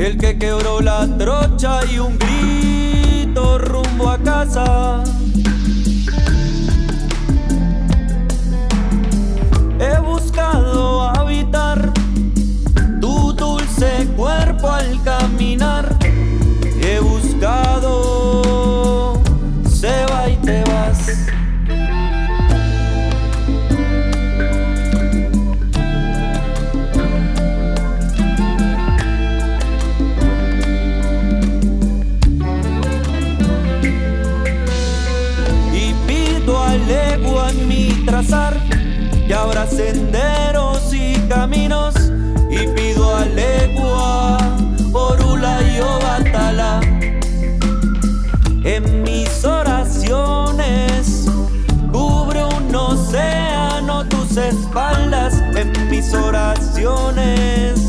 el 0.00 0.16
que 0.16 0.38
quebró 0.38 0.80
la 0.80 1.06
trocha 1.18 1.80
y 1.92 1.98
un 1.98 2.18
grito 2.18 3.58
rumbo 3.58 4.08
a 4.08 4.18
casa. 4.18 5.04
He 9.78 10.00
buscado 10.00 11.02
habitar 11.02 11.92
tu 12.98 13.34
dulce 13.34 14.08
cuerpo 14.16 14.70
al 14.70 15.02
caminar. 15.02 15.94
He 16.82 16.98
buscado 17.00 17.69
canciones. 56.90 57.79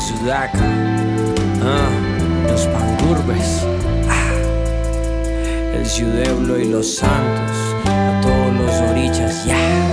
Sudaca, 0.00 0.58
ah, 1.62 1.90
los 2.48 2.62
pandurbes, 2.66 3.66
ah, 4.08 5.74
el 5.74 5.86
ciudeblo 5.86 6.58
y 6.58 6.68
los 6.68 6.96
santos, 6.96 7.56
a 7.84 8.20
todos 8.22 8.54
los 8.54 8.90
orichas, 8.90 9.44
ya. 9.44 9.89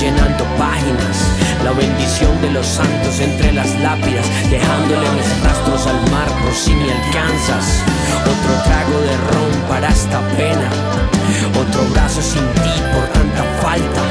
Llenando 0.00 0.44
páginas. 0.56 1.16
La 1.62 1.72
bendición 1.72 2.40
de 2.40 2.50
los 2.50 2.66
santos 2.66 3.20
entre 3.20 3.52
las 3.52 3.68
lápidas, 3.80 4.26
dejándole 4.48 5.06
mis 5.10 5.44
rastros 5.44 5.86
al 5.86 6.00
mar 6.10 6.28
por 6.42 6.54
si 6.54 6.74
me 6.74 6.90
alcanzas. 6.90 7.82
Otro 8.22 8.52
trago 8.64 8.98
de 9.00 9.16
ron 9.30 9.68
para 9.68 9.88
esta 9.88 10.20
pena, 10.38 10.70
otro 11.52 11.84
brazo 11.92 12.22
sin 12.22 12.46
ti 12.62 12.74
por 12.94 13.04
tanta 13.12 13.44
falta. 13.60 14.02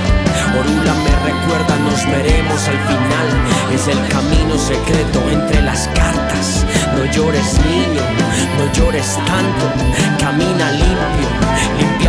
Orula 0.59 0.93
me 0.93 1.13
recuerda, 1.25 1.75
nos 1.79 2.05
veremos 2.05 2.67
al 2.67 2.79
final. 2.85 3.27
Es 3.73 3.87
el 3.87 4.07
camino 4.09 4.57
secreto 4.57 5.23
entre 5.31 5.61
las 5.63 5.87
cartas. 5.87 6.65
No 6.95 7.05
llores 7.11 7.53
niño, 7.65 8.01
no 8.57 8.71
llores 8.73 9.17
tanto. 9.25 9.65
Camina 10.19 10.71
limpio, 10.71 11.29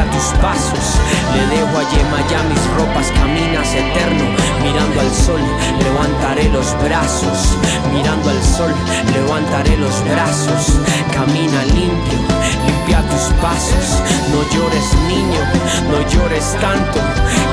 limpia 0.00 0.04
tus 0.10 0.38
pasos. 0.40 1.00
Le 1.34 1.46
dejo 1.56 1.78
a 1.78 1.82
Yemaya 1.90 2.42
mis 2.48 2.66
ropas, 2.76 3.10
caminas 3.12 3.74
eterno. 3.74 4.24
Mirando 4.62 5.00
al 5.00 5.10
sol, 5.10 5.40
levantaré 5.82 6.48
los 6.50 6.74
brazos. 6.82 7.56
Mirando 7.92 8.30
al 8.30 8.42
sol, 8.42 8.74
levantaré 9.12 9.76
los 9.76 10.02
brazos. 10.04 10.78
Camina 11.12 11.64
limpio, 11.64 12.18
limpia 12.66 13.02
tus 13.10 13.32
pasos. 13.40 14.02
No 14.30 14.40
llores 14.54 14.94
niño, 15.08 15.40
no 15.90 16.00
llores 16.08 16.56
tanto. 16.60 17.00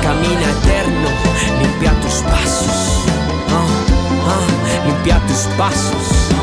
Camina 0.02 0.48
eterno, 0.60 1.10
limpia 1.62 1.92
tus 2.02 2.22
pasos. 2.24 3.04
Ah, 3.50 3.66
ah, 4.30 4.86
limpia 4.86 5.20
tus 5.28 5.48
pasos. 5.58 6.37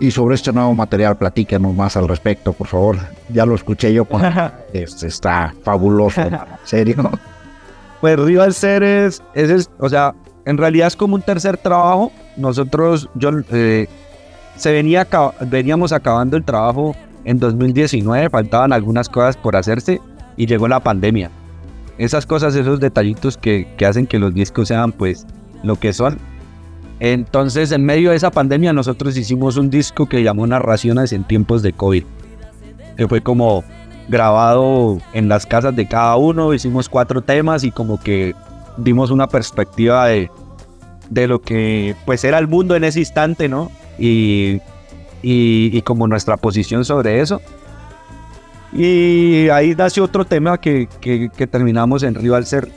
Y 0.00 0.10
sobre 0.12 0.36
este 0.36 0.52
nuevo 0.52 0.74
material, 0.74 1.16
platícanos 1.16 1.74
más 1.74 1.96
al 1.96 2.06
respecto, 2.06 2.52
por 2.52 2.68
favor. 2.68 2.98
Ya 3.30 3.44
lo 3.44 3.54
escuché 3.54 3.92
yo, 3.92 4.06
este, 4.72 5.08
está 5.08 5.52
fabuloso, 5.64 6.20
en 6.20 6.38
serio. 6.64 7.10
Pues 8.00 8.16
Rival 8.18 8.54
Ser 8.54 8.84
es, 8.84 9.22
es, 9.34 9.70
o 9.78 9.88
sea, 9.88 10.14
en 10.44 10.56
realidad 10.56 10.86
es 10.86 10.94
como 10.94 11.16
un 11.16 11.22
tercer 11.22 11.56
trabajo. 11.56 12.12
Nosotros, 12.36 13.08
yo, 13.16 13.30
eh, 13.50 13.88
se 14.56 14.72
venía, 14.72 15.06
veníamos 15.46 15.92
acabando 15.92 16.36
el 16.36 16.44
trabajo 16.44 16.94
en 17.24 17.40
2019, 17.40 18.30
faltaban 18.30 18.72
algunas 18.72 19.08
cosas 19.08 19.36
por 19.36 19.56
hacerse 19.56 20.00
y 20.36 20.46
llegó 20.46 20.68
la 20.68 20.80
pandemia. 20.80 21.30
Esas 21.98 22.24
cosas, 22.24 22.54
esos 22.54 22.78
detallitos 22.78 23.36
que, 23.36 23.66
que 23.76 23.84
hacen 23.84 24.06
que 24.06 24.20
los 24.20 24.32
discos 24.32 24.68
sean 24.68 24.92
pues 24.92 25.26
lo 25.64 25.74
que 25.76 25.92
son. 25.92 26.18
Entonces, 27.00 27.70
en 27.72 27.84
medio 27.84 28.10
de 28.10 28.16
esa 28.16 28.30
pandemia, 28.30 28.72
nosotros 28.72 29.16
hicimos 29.16 29.56
un 29.56 29.70
disco 29.70 30.06
que 30.06 30.22
llamó 30.22 30.46
Narraciones 30.46 31.12
en 31.12 31.24
tiempos 31.24 31.62
de 31.62 31.72
COVID. 31.72 32.04
Que 32.96 33.06
fue 33.06 33.20
como 33.20 33.62
grabado 34.08 34.98
en 35.12 35.28
las 35.28 35.46
casas 35.46 35.76
de 35.76 35.86
cada 35.86 36.16
uno, 36.16 36.54
hicimos 36.54 36.88
cuatro 36.88 37.22
temas 37.22 37.62
y 37.62 37.70
como 37.70 38.00
que 38.00 38.34
dimos 38.78 39.10
una 39.10 39.28
perspectiva 39.28 40.06
de, 40.06 40.30
de 41.10 41.28
lo 41.28 41.40
que 41.40 41.94
pues 42.06 42.24
era 42.24 42.38
el 42.38 42.48
mundo 42.48 42.74
en 42.74 42.84
ese 42.84 43.00
instante, 43.00 43.48
¿no? 43.48 43.70
Y, 43.98 44.60
y, 45.22 45.82
como 45.82 46.06
nuestra 46.06 46.36
posición 46.36 46.84
sobre 46.84 47.20
eso. 47.20 47.40
Y 48.72 49.48
ahí 49.48 49.74
nació 49.76 50.04
otro 50.04 50.24
tema 50.24 50.58
que, 50.58 50.88
que, 51.00 51.30
que 51.34 51.46
terminamos 51.46 52.02
en 52.02 52.14
Rival 52.14 52.46
Ser. 52.46 52.68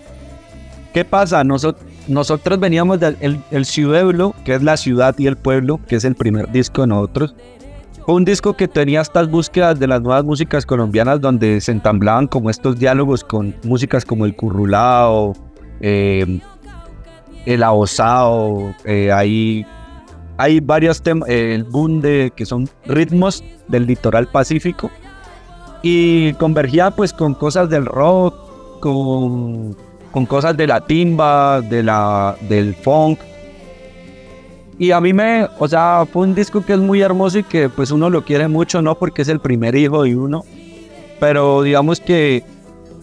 ¿Qué 0.93 1.05
pasa? 1.05 1.43
Nosotros, 1.43 1.85
nosotros 2.07 2.59
veníamos 2.59 2.99
del 2.99 3.17
el, 3.21 3.39
el 3.51 3.65
Ciudeblo, 3.65 4.33
que 4.45 4.55
es 4.55 4.63
la 4.63 4.77
ciudad 4.77 5.17
y 5.17 5.27
el 5.27 5.37
pueblo, 5.37 5.79
que 5.87 5.95
es 5.95 6.05
el 6.05 6.15
primer 6.15 6.51
disco 6.51 6.81
de 6.81 6.87
nosotros. 6.87 7.35
Fue 8.05 8.15
un 8.15 8.25
disco 8.25 8.53
que 8.53 8.67
tenía 8.67 9.01
estas 9.01 9.29
búsquedas 9.29 9.79
de 9.79 9.87
las 9.87 10.01
nuevas 10.01 10.23
músicas 10.23 10.65
colombianas 10.65 11.21
donde 11.21 11.61
se 11.61 11.71
ensamblaban 11.71 12.27
como 12.27 12.49
estos 12.49 12.79
diálogos 12.79 13.23
con 13.23 13.55
músicas 13.63 14.05
como 14.05 14.25
el 14.25 14.35
currulao, 14.35 15.33
eh, 15.81 16.39
el 17.45 17.63
abosao, 17.63 18.73
eh, 18.85 19.11
hay, 19.11 19.65
hay 20.37 20.59
varios 20.59 21.01
temas, 21.01 21.29
eh, 21.29 21.55
el 21.55 21.63
bunde, 21.63 22.33
que 22.35 22.45
son 22.45 22.67
ritmos 22.85 23.43
del 23.67 23.85
litoral 23.85 24.27
pacífico. 24.27 24.89
Y 25.83 26.33
convergía 26.33 26.91
pues 26.91 27.13
con 27.13 27.33
cosas 27.33 27.69
del 27.69 27.85
rock, 27.85 28.79
con, 28.79 29.75
con 30.11 30.25
cosas 30.25 30.55
de 30.57 30.67
la 30.67 30.81
timba, 30.81 31.61
de 31.61 31.83
la, 31.83 32.35
del 32.47 32.75
funk. 32.75 33.19
Y 34.77 34.91
a 34.91 34.99
mí 34.99 35.13
me, 35.13 35.47
o 35.59 35.67
sea, 35.67 36.05
fue 36.11 36.23
un 36.23 36.33
disco 36.33 36.65
que 36.65 36.73
es 36.73 36.79
muy 36.79 37.01
hermoso 37.01 37.39
y 37.39 37.43
que 37.43 37.69
pues 37.69 37.91
uno 37.91 38.09
lo 38.09 38.25
quiere 38.25 38.47
mucho, 38.47 38.81
no 38.81 38.95
porque 38.95 39.21
es 39.21 39.27
el 39.27 39.39
primer 39.39 39.75
hijo 39.75 40.03
de 40.03 40.15
uno, 40.15 40.43
pero 41.19 41.61
digamos 41.61 41.99
que 41.99 42.43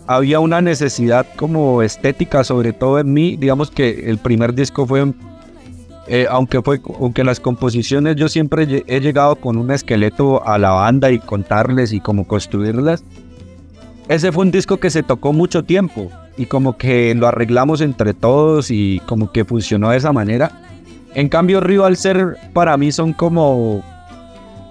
había 0.09 0.41
una 0.41 0.61
necesidad 0.61 1.27
como 1.37 1.83
estética, 1.83 2.43
sobre 2.43 2.73
todo 2.73 2.99
en 2.99 3.13
mí, 3.13 3.37
digamos 3.37 3.71
que 3.71 4.11
el 4.11 4.19
primer 4.19 4.55
disco 4.55 4.87
fue, 4.87 5.13
eh, 6.09 6.27
aunque 6.29 6.63
fue, 6.63 6.81
aunque 6.99 7.23
las 7.23 7.39
composiciones 7.39 8.17
yo 8.17 8.29
siempre 8.29 8.85
he 8.87 9.01
llegado 9.01 9.37
con 9.37 9.57
un 9.57 9.71
esqueleto 9.71 10.45
a 10.47 10.59
la 10.59 10.71
banda 10.71 11.13
y 11.13 11.19
contarles 11.19 11.93
y 11.93 12.01
como 12.01 12.27
construirlas, 12.27 13.05
ese 14.09 14.33
fue 14.33 14.47
un 14.47 14.51
disco 14.51 14.79
que 14.79 14.89
se 14.89 15.03
tocó 15.03 15.33
mucho 15.33 15.63
tiempo, 15.63 16.11
y 16.39 16.47
como 16.47 16.79
que 16.79 17.15
lo 17.17 17.27
arreglamos 17.27 17.81
entre 17.81 18.15
todos 18.15 18.71
y 18.71 19.03
como 19.07 19.33
que 19.33 19.45
funcionó 19.45 19.91
de 19.91 19.99
esa 19.99 20.13
manera. 20.13 20.53
En 21.15 21.29
cambio, 21.29 21.61
Río 21.61 21.85
al 21.85 21.97
ser 21.97 22.37
para 22.53 22.77
mí 22.77 22.93
son 22.93 23.13
como 23.13 23.85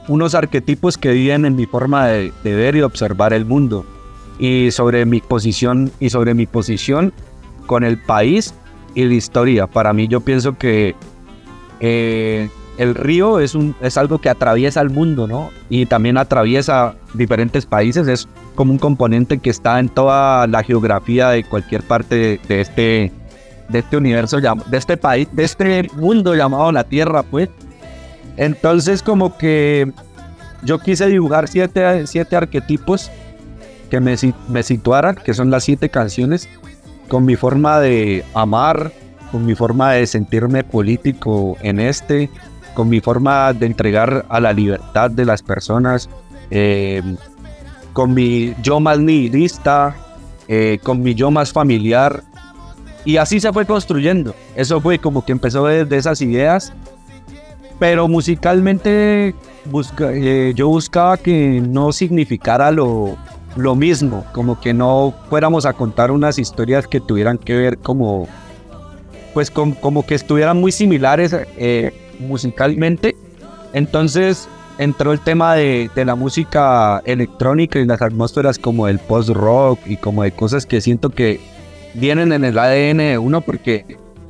unos 0.08 0.34
arquetipos 0.34 0.98
que 0.98 1.12
viven 1.12 1.46
en 1.46 1.58
mi 1.58 1.66
forma 1.66 2.08
de, 2.08 2.32
ver 2.44 2.78
y 2.78 2.82
observar 2.82 3.34
el 3.34 3.46
mundo 3.46 3.86
y 4.40 4.72
sobre 4.72 5.06
mi 5.06 5.20
posición 5.20 5.92
y 6.00 6.10
sobre 6.10 6.34
mi 6.34 6.46
posición 6.46 7.12
con 7.66 7.84
el 7.84 8.02
país 8.02 8.54
y 8.96 9.04
la 9.04 9.16
historia. 9.16 9.68
Para 9.68 9.92
mí 9.92 10.08
yo 10.08 10.22
pienso 10.22 10.58
que 10.58 10.96
eh, 11.82 12.50
el 12.78 12.96
río 12.96 13.40
es, 13.40 13.56
un, 13.56 13.76
es 13.82 13.98
algo 13.98 14.20
que 14.20 14.30
atraviesa 14.30 14.82
el 14.82 14.90
mundo, 14.90 15.28
¿no? 15.28 15.50
Y 15.70 15.88
también 15.88 16.18
atraviesa 16.18 16.96
diferentes 17.14 17.66
países. 17.66 18.08
Es 18.08 18.28
como 18.56 18.72
un 18.72 18.78
componente 18.78 19.40
que 19.40 19.50
está 19.50 19.80
en 19.80 19.90
toda 19.90 20.48
la 20.48 20.64
geografía 20.64 21.30
de 21.30 21.44
cualquier 21.44 21.84
parte 21.84 22.40
de, 22.48 22.62
este, 22.62 23.12
de 23.70 23.80
este 23.80 23.98
universo, 23.98 24.40
de 24.40 24.78
este 24.78 24.98
país, 24.98 25.28
de 25.32 25.44
este 25.44 25.90
mundo 25.96 26.36
llamado 26.36 26.72
la 26.72 26.84
Tierra, 26.84 27.24
pues. 27.24 27.50
Entonces 28.38 29.02
como 29.02 29.38
que 29.38 29.92
yo 30.64 30.80
quise 30.80 31.08
dibujar 31.08 31.48
siete, 31.48 32.06
siete 32.06 32.36
arquetipos 32.36 33.10
que 33.90 34.00
me, 34.00 34.16
me 34.50 34.62
situaran, 34.62 35.16
que 35.16 35.34
son 35.34 35.50
las 35.50 35.64
siete 35.64 35.90
canciones, 35.90 36.48
con 37.08 37.26
mi 37.26 37.36
forma 37.36 37.80
de 37.80 38.24
amar, 38.36 38.92
con 39.32 39.46
mi 39.46 39.56
forma 39.56 39.94
de 39.94 40.06
sentirme 40.06 40.64
político 40.64 41.58
en 41.62 41.80
este, 41.80 42.30
con 42.78 42.90
mi 42.90 43.02
forma 43.02 43.54
de 43.54 43.66
entregar 43.66 44.28
a 44.30 44.40
la 44.40 44.54
libertad 44.54 45.10
de 45.10 45.26
las 45.26 45.42
personas, 45.42 46.12
eh, 46.52 47.02
con 47.92 48.14
mi 48.14 48.54
yo 48.62 48.80
más 48.80 49.00
nihilista, 49.00 49.96
eh, 50.48 50.78
con 50.84 51.02
mi 51.02 51.16
yo 51.16 51.32
más 51.32 51.52
familiar. 51.52 52.22
Y 53.04 53.18
así 53.18 53.40
se 53.40 53.52
fue 53.52 53.66
construyendo. 53.66 54.36
Eso 54.56 54.80
fue 54.80 55.00
como 55.00 55.26
que 55.26 55.32
empezó 55.32 55.66
desde 55.66 55.98
esas 55.98 56.22
ideas. 56.22 56.72
Pero 57.80 58.08
musicalmente 58.08 59.34
eh, 60.00 60.54
yo 60.56 60.68
buscaba 60.68 61.18
que 61.18 61.60
no 61.68 61.92
significara 61.92 62.70
lo, 62.70 63.18
lo 63.56 63.74
mismo, 63.74 64.24
como 64.34 64.60
que 64.60 64.76
no 64.76 65.16
fuéramos 65.32 65.66
a 65.66 65.74
contar 65.74 66.12
unas 66.12 66.38
historias 66.38 66.86
que 66.86 67.00
tuvieran 67.00 67.40
que 67.40 67.56
ver 67.56 67.80
como, 67.80 68.28
pues 69.38 69.52
como 69.52 70.04
que 70.04 70.16
estuvieran 70.16 70.60
muy 70.60 70.72
similares 70.72 71.36
musicalmente. 72.18 73.16
Entonces 73.72 74.50
entró 74.80 75.12
el 75.14 75.20
tema 75.20 75.54
de, 75.54 75.92
la 75.94 76.16
música 76.16 77.04
electrónica 77.06 77.78
y 77.78 77.86
las 77.86 78.02
atmósferas 78.02 78.58
como 78.58 78.88
el 78.88 78.98
post-rock 78.98 79.78
y 79.86 79.98
como 79.98 80.24
de 80.24 80.32
cosas 80.32 80.66
que 80.66 80.82
siento 80.82 81.12
que 81.12 81.40
vienen 81.94 82.34
en 82.34 82.46
el 82.46 82.58
ADN 82.58 82.98
de 82.98 83.18
uno 83.20 83.42
porque 83.42 83.86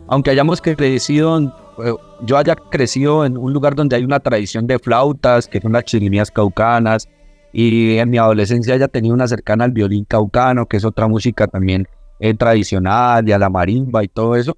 aunque 0.10 0.32
hayamos 0.32 0.60
crecido, 0.60 1.40
eh, 1.40 1.94
yo 2.24 2.36
haya 2.36 2.58
crecido 2.58 3.24
en 3.24 3.38
un 3.38 3.54
lugar 3.54 3.76
donde 3.76 3.96
hay 3.96 4.04
una 4.04 4.20
tradición 4.20 4.68
de 4.68 4.78
flautas, 4.78 5.48
que 5.48 5.62
son 5.62 5.72
las 5.72 5.86
chirimías 5.86 6.32
caucanas, 6.32 7.08
y 7.54 7.96
en 7.96 8.10
mi 8.10 8.18
adolescencia 8.18 8.74
haya 8.74 8.90
tenido 8.90 9.16
una 9.16 9.30
cercana 9.30 9.64
al 9.64 9.72
violín 9.72 10.04
caucano, 10.04 10.66
que 10.66 10.76
es 10.76 10.84
otra 10.84 11.08
música 11.08 11.48
también 11.48 11.88
eh, 12.20 12.34
tradicional, 12.34 13.26
y 13.30 13.32
a 13.32 13.40
la 13.40 13.50
marimba 13.50 14.04
y 14.04 14.10
todo 14.10 14.36
eso, 14.36 14.58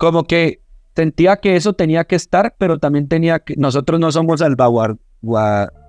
como 0.00 0.24
que 0.24 0.62
sentía 0.96 1.36
que 1.36 1.56
eso 1.56 1.74
tenía 1.74 2.04
que 2.04 2.16
estar, 2.16 2.54
pero 2.56 2.78
también 2.78 3.06
tenía 3.06 3.38
que, 3.38 3.54
nosotros 3.58 4.00
no 4.00 4.10
somos 4.10 4.40
salvaguard, 4.40 4.96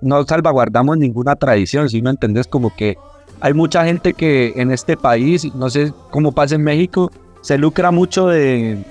no 0.02 0.24
salvaguardamos 0.28 0.98
ninguna 0.98 1.34
tradición, 1.36 1.88
si 1.88 2.02
me 2.02 2.10
entendés? 2.10 2.46
Como 2.46 2.76
que 2.76 2.98
hay 3.40 3.54
mucha 3.54 3.86
gente 3.86 4.12
que 4.12 4.52
en 4.56 4.70
este 4.70 4.98
país, 4.98 5.54
no 5.54 5.70
sé 5.70 5.94
cómo 6.10 6.32
pasa 6.32 6.56
en 6.56 6.62
México, 6.62 7.10
se 7.40 7.56
lucra 7.56 7.90
mucho 7.90 8.28
de, 8.28 8.84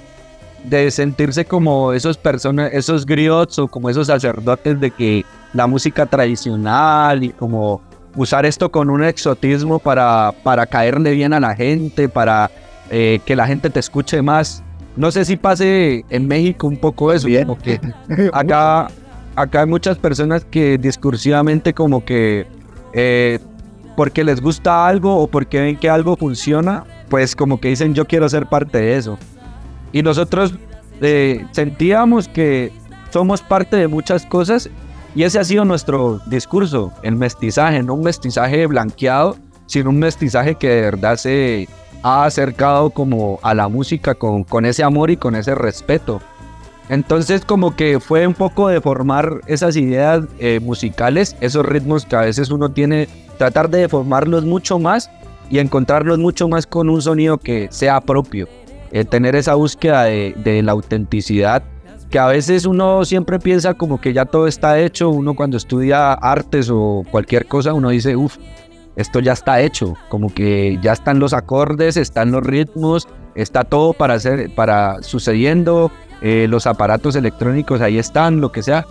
de 0.64 0.90
sentirse 0.90 1.46
como 1.46 1.94
esos 1.94 2.18
personas, 2.18 2.72
esos 2.74 3.06
griots 3.06 3.60
o 3.60 3.68
como 3.68 3.92
esos 3.92 4.08
sacerdotes 4.08 4.80
de 4.80 4.90
que 4.90 5.24
la 5.54 5.68
música 5.68 6.08
tradicional 6.08 7.24
y 7.24 7.30
como 7.30 7.84
usar 8.16 8.48
esto 8.48 8.72
con 8.72 8.90
un 8.90 9.04
exotismo 9.04 9.78
para, 9.78 10.34
para 10.42 10.66
caerle 10.66 11.12
bien 11.12 11.32
a 11.32 11.40
la 11.40 11.56
gente, 11.56 12.10
para 12.10 12.50
eh, 12.90 13.20
que 13.24 13.36
la 13.36 13.46
gente 13.46 13.70
te 13.70 13.80
escuche 13.80 14.24
más. 14.24 14.64
No 14.96 15.12
sé 15.12 15.26
si 15.26 15.38
pase 15.38 16.06
en 16.10 16.28
México 16.28 16.68
un 16.68 16.78
poco 16.78 17.14
eso, 17.14 17.28
Bien. 17.28 17.48
que 17.56 17.80
acá, 18.34 18.90
acá 19.36 19.62
hay 19.62 19.68
muchas 19.68 19.98
personas 19.98 20.46
que 20.46 20.78
discursivamente 20.78 21.74
como 21.74 22.04
que 22.04 22.46
eh, 22.94 23.40
porque 23.96 24.24
les 24.24 24.42
gusta 24.42 24.88
algo 24.88 25.18
o 25.18 25.28
porque 25.28 25.62
ven 25.62 25.78
que 25.78 25.90
algo 25.90 26.16
funciona, 26.16 26.86
pues 27.10 27.36
como 27.36 27.60
que 27.60 27.70
dicen 27.70 27.94
yo 27.94 28.06
quiero 28.06 28.28
ser 28.30 28.48
parte 28.48 28.80
de 28.80 28.98
eso. 28.98 29.18
Y 29.92 30.02
nosotros 30.04 30.56
eh, 31.02 31.46
sentíamos 31.52 32.28
que 32.28 32.72
somos 33.12 33.42
parte 33.42 33.76
de 33.76 33.88
muchas 33.88 34.26
cosas 34.26 34.70
y 35.14 35.24
ese 35.24 35.40
ha 35.40 35.44
sido 35.44 35.66
nuestro 35.66 36.22
discurso, 36.26 36.94
el 37.04 37.16
mestizaje, 37.16 37.84
no 37.84 37.96
un 37.96 38.04
mestizaje 38.04 38.66
blanqueado, 38.66 39.38
sino 39.66 39.90
un 39.90 40.00
mestizaje 40.00 40.56
que 40.56 40.70
de 40.70 40.82
verdad 40.82 41.18
se 41.18 41.68
ha 42.04 42.26
acercado 42.26 42.90
como 42.90 43.40
a 43.42 43.54
la 43.54 43.68
música 43.68 44.16
con, 44.16 44.44
con 44.44 44.66
ese 44.66 44.84
amor 44.84 45.12
y 45.12 45.18
con 45.18 45.36
ese 45.36 45.56
respeto. 45.56 46.22
Entonces 46.90 47.46
como 47.46 47.76
que 47.76 48.00
fue 48.00 48.28
un 48.28 48.34
poco 48.34 48.68
de 48.68 48.82
formar 48.82 49.42
esas 49.48 49.76
ideas 49.78 50.26
eh, 50.40 50.60
musicales, 50.62 51.38
esos 51.40 51.66
ritmos 51.66 52.06
que 52.06 52.16
a 52.16 52.22
veces 52.22 52.52
uno 52.52 52.70
tiene, 52.70 53.08
tratar 53.38 53.70
de 53.70 53.80
deformarlos 53.80 54.44
mucho 54.44 54.78
más 54.78 55.10
y 55.50 55.60
encontrarlos 55.60 56.20
mucho 56.20 56.50
más 56.50 56.68
con 56.68 56.90
un 56.90 57.02
sonido 57.02 57.38
que 57.38 57.70
sea 57.72 58.02
propio. 58.02 58.48
Eh, 58.92 59.06
tener 59.06 59.38
esa 59.38 59.56
búsqueda 59.56 60.04
de, 60.04 60.34
de, 60.44 60.62
la 60.64 60.74
autenticidad, 60.74 61.64
que 62.10 62.20
a 62.20 62.28
veces 62.28 62.66
uno 62.66 63.06
siempre 63.06 63.40
piensa 63.40 63.74
como 63.74 64.02
que 64.02 64.12
ya 64.12 64.26
todo 64.26 64.48
está 64.48 64.78
hecho, 64.78 65.10
uno 65.10 65.34
cuando 65.34 65.56
estudia 65.56 66.12
artes 66.12 66.70
o 66.70 67.06
cualquier 67.10 67.46
cosa, 67.46 67.74
uno 67.74 67.88
dice, 67.88 68.18
uff, 68.18 68.38
esto 68.96 69.20
ya 69.20 69.34
está 69.34 69.62
hecho, 69.62 69.96
como 70.10 70.34
que 70.34 70.80
ya 70.82 70.94
están 70.94 71.20
los 71.20 71.34
acordes, 71.34 71.98
están 71.98 72.32
los 72.32 72.44
ritmos, 72.44 73.08
está 73.36 73.64
todo 73.64 73.94
para 73.94 74.16
hacer, 74.16 74.54
para 74.54 75.02
sucediendo, 75.02 75.92
eh, 76.22 76.48
los 76.50 76.68
aparatos 76.68 77.16
electrónicos 77.16 77.82
ahí 77.82 77.98
están, 77.98 78.42
lo 78.42 78.52
que 78.52 78.64
sea. 78.64 78.86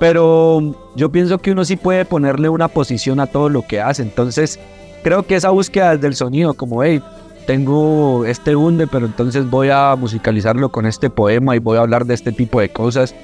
Pero 0.00 0.74
yo 0.96 1.12
pienso 1.12 1.38
que 1.38 1.52
uno 1.52 1.64
sí 1.64 1.76
puede 1.76 2.04
ponerle 2.04 2.48
una 2.48 2.68
posición 2.68 3.20
a 3.20 3.26
todo 3.26 3.48
lo 3.48 3.62
que 3.62 3.80
hace. 3.80 4.02
Entonces, 4.02 4.58
creo 5.02 5.24
que 5.24 5.36
esa 5.36 5.50
búsqueda 5.50 5.96
del 5.96 6.14
sonido, 6.14 6.54
como, 6.54 6.82
hey, 6.82 7.00
tengo 7.46 8.24
este 8.24 8.56
hunde, 8.56 8.86
pero 8.86 9.06
entonces 9.06 9.48
voy 9.48 9.68
a 9.70 9.94
musicalizarlo 9.96 10.70
con 10.70 10.86
este 10.86 11.10
poema 11.10 11.54
y 11.54 11.58
voy 11.58 11.76
a 11.76 11.82
hablar 11.82 12.06
de 12.06 12.14
este 12.14 12.32
tipo 12.32 12.60
de 12.60 12.70
cosas. 12.70 13.14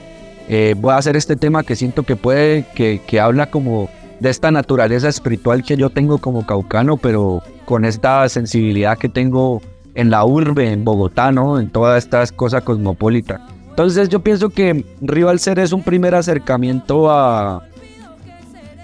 Eh, 0.48 0.74
voy 0.76 0.92
a 0.92 0.98
hacer 0.98 1.16
este 1.16 1.36
tema 1.36 1.62
que 1.62 1.76
siento 1.76 2.02
que 2.02 2.16
puede, 2.16 2.66
que, 2.74 3.00
que 3.06 3.20
habla 3.20 3.50
como 3.50 3.88
de 4.20 4.30
esta 4.30 4.50
naturaleza 4.50 5.08
espiritual 5.08 5.62
que 5.62 5.76
yo 5.76 5.90
tengo 5.90 6.18
como 6.18 6.46
caucano, 6.46 6.96
pero 6.96 7.42
con 7.64 7.84
esta 7.84 8.28
sensibilidad 8.28 8.98
que 8.98 9.08
tengo 9.08 9.62
en 9.94 10.10
la 10.10 10.24
urbe, 10.24 10.72
en 10.72 10.84
Bogotá, 10.84 11.32
¿no? 11.32 11.58
En 11.58 11.70
todas 11.70 12.04
estas 12.04 12.30
cosas 12.30 12.62
cosmopolitas. 12.62 13.40
Entonces 13.70 14.08
yo 14.08 14.20
pienso 14.20 14.50
que 14.50 14.84
Río 15.00 15.30
al 15.30 15.40
Ser 15.40 15.58
es 15.58 15.72
un 15.72 15.82
primer 15.82 16.14
acercamiento 16.14 17.10
a, 17.10 17.64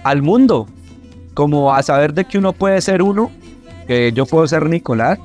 al 0.03 0.21
mundo, 0.21 0.67
como 1.33 1.73
a 1.73 1.83
saber 1.83 2.13
de 2.13 2.25
que 2.25 2.39
uno 2.39 2.53
puede 2.53 2.81
ser 2.81 3.03
uno, 3.03 3.31
que 3.85 4.11
yo 4.11 4.25
puedo 4.25 4.47
ser 4.47 4.67
Nicolás, 4.67 5.19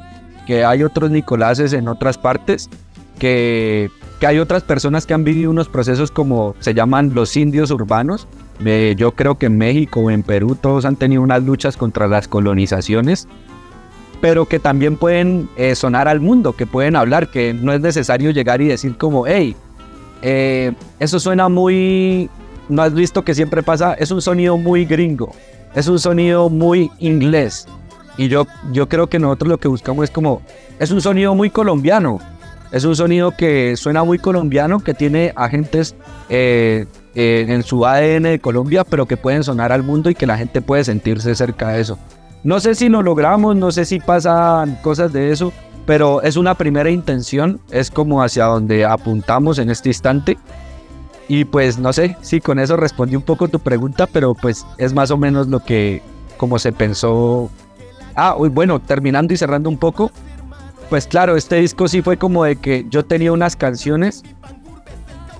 que 0.46 0.64
hay 0.64 0.82
otros 0.82 1.10
Nicoláses 1.10 1.72
en 1.72 1.88
otras 1.88 2.18
partes, 2.18 2.68
que, 3.18 3.90
que 4.20 4.26
hay 4.26 4.38
otras 4.38 4.62
personas 4.62 5.06
que 5.06 5.14
han 5.14 5.24
vivido 5.24 5.50
unos 5.50 5.68
procesos 5.68 6.10
como 6.10 6.54
se 6.58 6.74
llaman 6.74 7.14
los 7.14 7.36
indios 7.36 7.70
urbanos, 7.70 8.28
yo 8.96 9.12
creo 9.12 9.38
que 9.38 9.46
en 9.46 9.58
México 9.58 10.00
o 10.00 10.10
en 10.10 10.22
Perú 10.22 10.56
todos 10.60 10.84
han 10.84 10.96
tenido 10.96 11.22
unas 11.22 11.42
luchas 11.42 11.76
contra 11.76 12.06
las 12.08 12.28
colonizaciones, 12.28 13.28
pero 14.20 14.46
que 14.46 14.58
también 14.58 14.96
pueden 14.96 15.48
eh, 15.56 15.74
sonar 15.74 16.08
al 16.08 16.20
mundo, 16.20 16.52
que 16.52 16.66
pueden 16.66 16.96
hablar, 16.96 17.30
que 17.30 17.54
no 17.54 17.72
es 17.72 17.80
necesario 17.80 18.30
llegar 18.30 18.60
y 18.60 18.68
decir 18.68 18.96
como, 18.96 19.26
hey, 19.26 19.56
eh, 20.22 20.72
eso 21.00 21.18
suena 21.18 21.48
muy, 21.48 22.30
no 22.68 22.82
has 22.82 22.94
visto 22.94 23.24
que 23.24 23.34
siempre 23.34 23.62
pasa, 23.62 23.94
es 23.94 24.10
un 24.10 24.22
sonido 24.22 24.56
muy 24.56 24.84
gringo, 24.84 25.32
es 25.74 25.88
un 25.88 25.98
sonido 25.98 26.48
muy 26.48 26.90
inglés. 26.98 27.66
Y 28.16 28.28
yo, 28.28 28.46
yo 28.72 28.88
creo 28.88 29.08
que 29.08 29.18
nosotros 29.18 29.48
lo 29.48 29.58
que 29.58 29.68
buscamos 29.68 30.04
es 30.04 30.10
como, 30.10 30.42
es 30.78 30.90
un 30.90 31.00
sonido 31.00 31.34
muy 31.34 31.50
colombiano, 31.50 32.20
es 32.70 32.84
un 32.84 32.94
sonido 32.94 33.32
que 33.32 33.76
suena 33.76 34.04
muy 34.04 34.18
colombiano, 34.18 34.80
que 34.80 34.94
tiene 34.94 35.32
agentes 35.34 35.94
eh, 36.28 36.86
eh, 37.14 37.46
en 37.48 37.62
su 37.62 37.86
ADN 37.86 38.24
de 38.24 38.38
Colombia, 38.40 38.84
pero 38.84 39.06
que 39.06 39.16
pueden 39.16 39.44
sonar 39.44 39.72
al 39.72 39.82
mundo 39.82 40.10
y 40.10 40.14
que 40.14 40.26
la 40.26 40.38
gente 40.38 40.62
puede 40.62 40.84
sentirse 40.84 41.34
cerca 41.34 41.70
de 41.70 41.80
eso. 41.80 41.98
No 42.44 42.60
sé 42.60 42.74
si 42.74 42.88
lo 42.88 43.02
logramos, 43.02 43.56
no 43.56 43.70
sé 43.70 43.84
si 43.84 44.00
pasan 44.00 44.76
cosas 44.82 45.12
de 45.12 45.30
eso, 45.30 45.52
pero 45.86 46.22
es 46.22 46.36
una 46.36 46.54
primera 46.54 46.90
intención, 46.90 47.60
es 47.70 47.90
como 47.90 48.22
hacia 48.22 48.46
donde 48.46 48.84
apuntamos 48.84 49.58
en 49.58 49.70
este 49.70 49.90
instante. 49.90 50.38
Y 51.28 51.44
pues 51.44 51.78
no 51.78 51.92
sé 51.92 52.16
si 52.20 52.40
con 52.40 52.58
eso 52.58 52.76
respondí 52.76 53.16
un 53.16 53.22
poco 53.22 53.48
tu 53.48 53.60
pregunta, 53.60 54.06
pero 54.06 54.34
pues 54.34 54.66
es 54.76 54.92
más 54.92 55.10
o 55.10 55.16
menos 55.16 55.46
lo 55.48 55.60
que, 55.60 56.02
como 56.36 56.58
se 56.58 56.72
pensó 56.72 57.48
Ah, 58.14 58.34
bueno, 58.34 58.80
terminando 58.80 59.32
y 59.32 59.36
cerrando 59.36 59.70
un 59.70 59.78
poco, 59.78 60.10
pues 60.90 61.06
claro, 61.06 61.36
este 61.36 61.56
disco 61.56 61.88
sí 61.88 62.02
fue 62.02 62.18
como 62.18 62.44
de 62.44 62.56
que 62.56 62.86
yo 62.90 63.04
tenía 63.04 63.32
unas 63.32 63.56
canciones, 63.56 64.22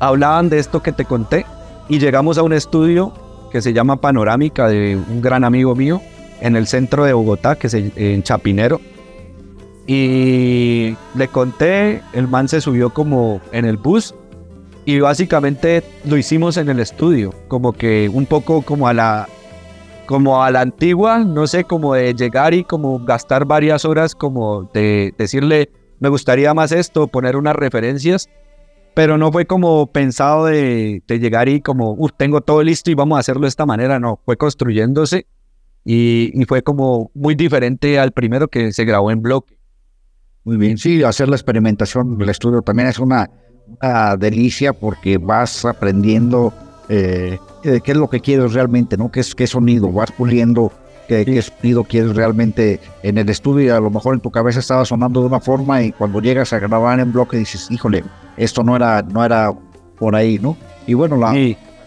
hablaban 0.00 0.48
de 0.48 0.58
esto 0.58 0.82
que 0.82 0.92
te 0.92 1.04
conté, 1.04 1.44
y 1.89 1.99
llegamos 1.99 2.39
a 2.39 2.43
un 2.43 2.53
estudio 2.53 3.12
que 3.51 3.61
se 3.61 3.72
llama 3.72 4.01
Panorámica 4.01 4.68
de 4.68 4.97
un 4.97 5.20
gran 5.20 5.45
amigo 5.45 5.74
mío 5.74 6.01
en 6.41 6.57
el 6.57 6.66
centro 6.66 7.05
de 7.05 7.12
Bogotá, 7.12 7.57
que 7.57 7.66
es 7.66 7.74
en 7.74 8.22
Chapinero. 8.22 8.80
Y 9.87 10.97
le 11.16 11.28
conté, 11.28 12.03
el 12.12 12.28
man 12.28 12.49
se 12.49 12.61
subió 12.61 12.91
como 12.91 13.41
en 13.53 13.64
el 13.64 13.76
bus 13.76 14.14
y 14.85 15.01
básicamente 15.01 15.83
lo 16.05 16.16
hicimos 16.16 16.57
en 16.57 16.68
el 16.68 16.80
estudio, 16.80 17.33
como 17.49 17.72
que 17.72 18.11
un 18.12 18.26
poco 18.26 18.62
como 18.62 18.89
a 18.89 18.95
la 18.95 19.28
como 20.07 20.43
a 20.43 20.51
la 20.51 20.61
antigua, 20.61 21.20
no 21.20 21.47
sé, 21.47 21.64
como 21.64 21.95
de 21.95 22.14
llegar 22.14 22.55
y 22.55 22.64
como 22.64 22.99
gastar 22.99 23.45
varias 23.45 23.85
horas 23.85 24.14
como 24.14 24.68
de 24.74 25.14
decirle, 25.16 25.70
me 26.01 26.09
gustaría 26.09 26.53
más 26.53 26.72
esto, 26.72 27.07
poner 27.07 27.37
unas 27.37 27.55
referencias, 27.55 28.28
pero 28.95 29.18
no 29.18 29.32
fue 29.32 29.47
como 29.47 29.86
pensado 29.86 30.47
de, 30.47 31.03
llegar 31.09 31.49
y 31.49 31.61
como, 31.61 31.97
tengo 32.16 32.40
todo 32.40 32.62
listo 32.62 32.90
y 32.90 32.95
vamos 32.95 33.16
a 33.16 33.20
hacerlo 33.20 33.43
de 33.43 33.49
esta 33.49 33.66
manera, 33.66 33.99
no, 33.99 34.20
fue 34.24 34.36
construyéndose 34.36 35.26
y, 35.84 36.32
fue 36.47 36.62
como 36.62 37.11
muy 37.14 37.34
diferente 37.34 37.99
al 37.99 38.12
primero 38.12 38.49
que 38.49 38.72
se 38.72 38.84
grabó 38.84 39.11
en 39.11 39.22
bloque. 39.22 39.59
Muy 40.45 40.57
bien, 40.57 40.76
sí, 40.76 41.03
hacer 41.03 41.28
la 41.28 41.36
experimentación 41.36 42.18
del 42.18 42.28
estudio 42.28 42.62
también 42.62 42.88
es 42.88 42.99
una, 42.99 43.30
delicia 44.18 44.72
porque 44.72 45.16
vas 45.16 45.64
aprendiendo 45.64 46.53
eh, 46.88 47.38
qué 47.62 47.93
es 47.93 47.97
lo 47.97 48.11
que 48.11 48.20
quieres 48.20 48.53
realmente, 48.53 48.97
¿no? 48.97 49.11
¿Qué, 49.11 49.22
qué 49.36 49.47
sonido? 49.47 49.90
Vas 49.90 50.11
puliendo 50.12 50.72
qué, 51.12 51.24
qué, 51.24 51.42
sonido 51.42 51.84
quieres 51.84 52.16
realmente 52.16 52.80
en 53.02 53.18
el 53.18 53.28
estudio 53.28 53.66
y 53.66 53.68
a 53.68 53.80
lo 53.80 53.90
mejor 53.90 54.14
en 54.14 54.20
tu 54.20 54.30
cabeza 54.30 54.60
estaba 54.60 54.84
sonando 54.84 55.20
de 55.20 55.26
una 55.26 55.40
forma 55.40 55.82
y 55.82 55.92
cuando 55.92 56.20
llegas 56.20 56.52
a 56.52 56.58
grabar 56.58 57.00
en 57.00 57.12
bloque 57.12 57.36
dices, 57.36 57.70
híjole, 57.70 58.04
esto 58.36 58.62
no 58.62 58.76
era, 58.76 59.02
no 59.02 59.24
era 59.24 59.52
por 59.98 60.16
ahí, 60.16 60.38
¿no? 60.38 60.56
Y 60.86 60.94
bueno, 60.94 61.16
la 61.16 61.34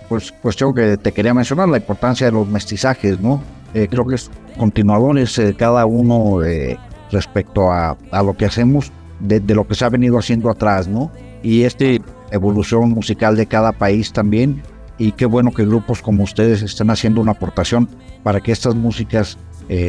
pues, 0.08 0.32
cuestión 0.32 0.74
que 0.74 0.98
te 0.98 1.12
quería 1.12 1.34
mencionar, 1.34 1.68
la 1.70 1.78
importancia 1.78 2.28
de 2.28 2.34
los 2.34 2.48
mestizajes, 2.48 3.20
¿no? 3.20 3.42
Eh, 3.74 3.88
creo 3.90 4.06
que 4.06 4.16
es 4.16 4.30
continuadores 4.58 5.38
eh, 5.38 5.54
cada 5.58 5.86
uno 5.86 6.44
eh, 6.44 6.78
respecto 7.12 7.72
a, 7.72 7.98
a, 8.12 8.24
lo 8.24 8.38
que 8.38 8.46
hacemos, 8.46 8.92
de, 9.20 9.40
de, 9.40 9.56
lo 9.56 9.68
que 9.68 9.76
se 9.76 9.84
ha 9.84 9.90
venido 9.90 10.18
haciendo 10.18 10.50
atrás, 10.50 10.88
¿no? 10.88 11.12
Y 11.44 11.64
esta 11.64 11.86
evolución 12.32 12.92
musical 12.92 13.36
de 13.36 13.48
cada 13.48 13.74
país 13.74 14.14
también, 14.14 14.62
y 14.98 15.12
qué 15.12 15.26
bueno 15.26 15.52
que 15.52 15.66
grupos 15.66 16.02
como 16.02 16.24
ustedes 16.24 16.62
estén 16.62 16.90
haciendo 16.90 17.22
una 17.22 17.34
aportación 17.34 17.90
para 18.24 18.42
que 18.42 18.52
estas 18.52 18.76
músicas 18.76 19.38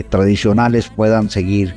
tradicionales 0.08 0.88
puedan 0.88 1.28
seguir 1.28 1.74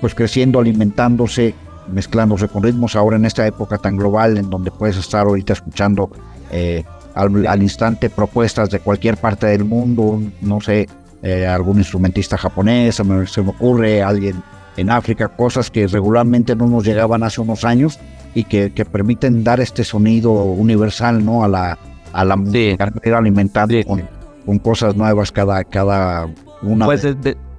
pues 0.00 0.14
creciendo, 0.14 0.58
alimentándose 0.58 1.54
mezclándose 1.88 2.48
con 2.48 2.62
ritmos 2.62 2.96
ahora 2.96 3.16
en 3.16 3.24
esta 3.24 3.46
época 3.46 3.78
tan 3.78 3.96
global 3.96 4.38
en 4.38 4.50
donde 4.50 4.70
puedes 4.70 4.96
estar 4.96 5.26
ahorita 5.26 5.52
escuchando 5.52 6.10
eh, 6.50 6.84
al, 7.14 7.62
instante 7.62 8.10
propuestas 8.10 8.70
de 8.70 8.80
cualquier 8.80 9.16
parte 9.16 9.46
del 9.46 9.64
mundo, 9.64 10.20
no 10.40 10.60
sé, 10.60 10.88
eh, 11.22 11.46
algún 11.46 11.78
instrumentista 11.78 12.36
japonés, 12.36 12.96
se 12.96 13.04
me, 13.04 13.24
ocurre 13.48 14.02
alguien 14.02 14.42
en 14.76 14.90
África, 14.90 15.28
cosas 15.28 15.70
que 15.70 15.86
regularmente 15.86 16.56
no 16.56 16.66
nos 16.66 16.84
llegaban 16.84 17.22
hace 17.22 17.40
unos 17.40 17.64
años 17.64 18.00
y 18.34 18.44
que, 18.44 18.72
que 18.72 18.84
permiten 18.84 19.44
dar 19.44 19.60
este 19.60 19.84
sonido 19.84 20.32
universal 20.32 21.24
¿no? 21.24 21.44
a 21.44 21.48
la, 21.48 21.78
a 22.14 22.24
la 22.24 22.36
música, 22.36 22.92
alimentando 23.14 23.74
con, 23.86 24.08
con, 24.46 24.58
cosas 24.58 24.96
nuevas 24.96 25.30
cada, 25.30 25.64
cada 25.64 26.28
una. 26.62 26.86
Pues 26.86 27.06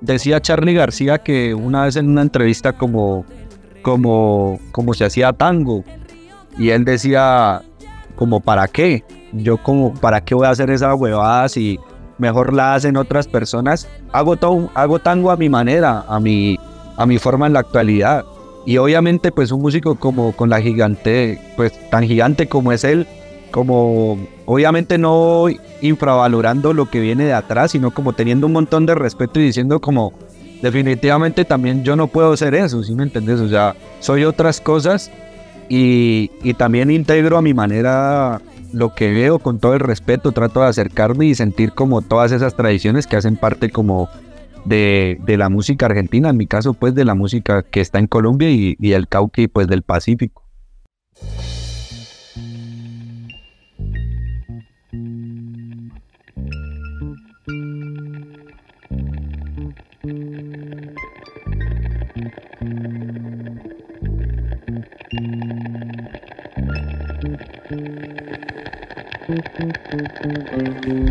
decía 0.02 0.42
Charlie 0.42 0.74
García 0.74 1.20
que 1.20 1.54
una 1.54 1.84
vez 1.84 1.96
en 1.96 2.10
una 2.10 2.22
entrevista 2.22 2.74
como 2.74 3.26
como, 3.86 4.60
como 4.72 4.96
se 4.96 5.06
hacía 5.06 5.32
tango. 5.32 5.84
Y 6.58 6.72
él 6.72 6.86
decía, 6.86 7.62
como, 8.16 8.40
¿para 8.40 8.68
qué? 8.68 9.04
Yo 9.32 9.58
como, 9.58 9.94
¿para 9.94 10.22
qué 10.22 10.34
voy 10.34 10.48
a 10.48 10.50
hacer 10.50 10.72
esas 10.72 11.00
huevadas 11.00 11.52
si 11.52 11.80
mejor 12.18 12.52
la 12.52 12.74
hacen 12.74 12.98
otras 12.98 13.28
personas? 13.28 13.88
Hago, 14.12 14.38
todo, 14.38 14.72
hago 14.74 14.98
tango 14.98 15.30
a 15.30 15.38
mi 15.38 15.50
manera, 15.50 16.04
a 16.08 16.20
mi, 16.20 16.58
a 16.98 17.06
mi 17.06 17.20
forma 17.20 17.46
en 17.46 17.54
la 17.54 17.60
actualidad. 17.60 18.26
Y 18.66 18.78
obviamente 18.78 19.32
pues 19.32 19.52
un 19.52 19.62
músico 19.62 19.94
como 20.00 20.32
con 20.32 20.50
la 20.50 20.60
gigante, 20.62 21.40
pues 21.56 21.72
tan 21.92 22.06
gigante 22.06 22.48
como 22.48 22.72
es 22.72 22.84
él, 22.84 23.06
como 23.56 24.18
obviamente 24.44 24.98
no 24.98 25.46
infravalorando 25.82 26.74
lo 26.74 26.90
que 26.90 27.00
viene 27.00 27.24
de 27.24 27.32
atrás, 27.32 27.72
sino 27.72 27.92
como 27.92 28.12
teniendo 28.12 28.48
un 28.48 28.52
montón 28.52 28.86
de 28.86 28.96
respeto 28.96 29.40
y 29.40 29.46
diciendo 29.46 29.80
como, 29.80 30.12
definitivamente 30.62 31.46
también 31.46 31.86
yo 31.86 31.96
no 31.96 32.08
puedo 32.08 32.36
ser 32.36 32.54
eso, 32.54 32.84
¿sí 32.84 32.94
me 32.96 33.04
entiendes? 33.04 33.40
O 33.40 33.48
sea, 33.48 33.74
soy 34.02 34.26
otras 34.26 34.60
cosas 34.60 35.10
y, 35.70 36.32
también 36.58 36.92
integro 36.92 37.38
a 37.38 37.42
mi 37.42 37.54
manera 37.54 38.42
lo 38.74 38.94
que 38.94 39.14
veo 39.14 39.40
con 39.40 39.60
todo 39.60 39.74
el 39.74 39.80
respeto, 39.80 40.34
trato 40.34 40.60
de 40.60 40.68
acercarme 40.68 41.28
y 41.28 41.34
sentir 41.34 41.72
como 41.72 42.02
todas 42.02 42.34
esas 42.34 42.58
tradiciones 42.58 43.08
que 43.08 43.16
hacen 43.16 43.38
parte 43.38 43.70
como 43.70 44.10
de, 44.66 45.18
la 45.26 45.48
música 45.48 45.86
argentina, 45.86 46.30
en 46.30 46.36
mi 46.36 46.46
caso 46.46 46.74
pues 46.74 46.94
de 46.94 47.06
la 47.06 47.16
música 47.16 47.64
que 47.64 47.80
está 47.80 48.00
en 48.00 48.08
Colombia 48.08 48.52
y, 48.52 48.76
y 48.82 48.92
el 48.92 49.08
cauqui 49.08 49.48
pues 49.48 49.70
del 49.70 49.84
Pacífico. 49.84 50.44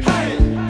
Hey! 0.02 0.63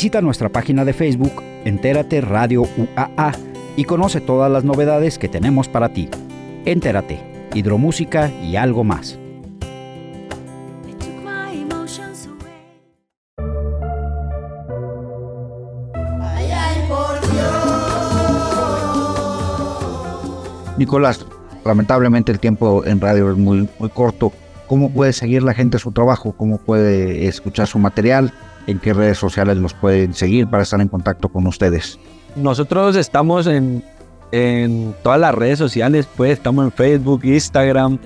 Visita 0.00 0.22
nuestra 0.22 0.48
página 0.48 0.86
de 0.86 0.94
Facebook, 0.94 1.42
Entérate 1.66 2.22
Radio 2.22 2.62
UAA, 2.62 3.32
y 3.76 3.84
conoce 3.84 4.22
todas 4.22 4.50
las 4.50 4.64
novedades 4.64 5.18
que 5.18 5.28
tenemos 5.28 5.68
para 5.68 5.90
ti. 5.90 6.08
Entérate, 6.64 7.20
hidromúsica 7.52 8.30
y 8.42 8.56
algo 8.56 8.82
más. 8.82 9.18
Nicolás, 20.78 21.26
lamentablemente 21.62 22.32
el 22.32 22.40
tiempo 22.40 22.86
en 22.86 23.02
radio 23.02 23.32
es 23.32 23.36
muy, 23.36 23.68
muy 23.78 23.90
corto. 23.90 24.32
¿Cómo 24.66 24.90
puede 24.90 25.12
seguir 25.12 25.42
la 25.42 25.52
gente 25.52 25.78
su 25.78 25.92
trabajo? 25.92 26.32
¿Cómo 26.32 26.56
puede 26.56 27.26
escuchar 27.26 27.66
su 27.66 27.78
material? 27.78 28.32
¿En 28.70 28.78
qué 28.78 28.94
redes 28.94 29.18
sociales 29.18 29.56
los 29.56 29.74
pueden 29.74 30.14
seguir 30.14 30.46
para 30.46 30.62
estar 30.62 30.80
en 30.80 30.86
contacto 30.86 31.28
con 31.28 31.44
ustedes? 31.48 31.98
Nosotros 32.36 32.94
estamos 32.94 33.48
en, 33.48 33.82
todas 35.02 35.18
las 35.18 35.34
redes 35.34 35.58
sociales, 35.58 36.08
pues 36.16 36.34
estamos 36.34 36.66
en 36.66 36.70
Facebook, 36.70 37.24
Instagram, 37.24 37.98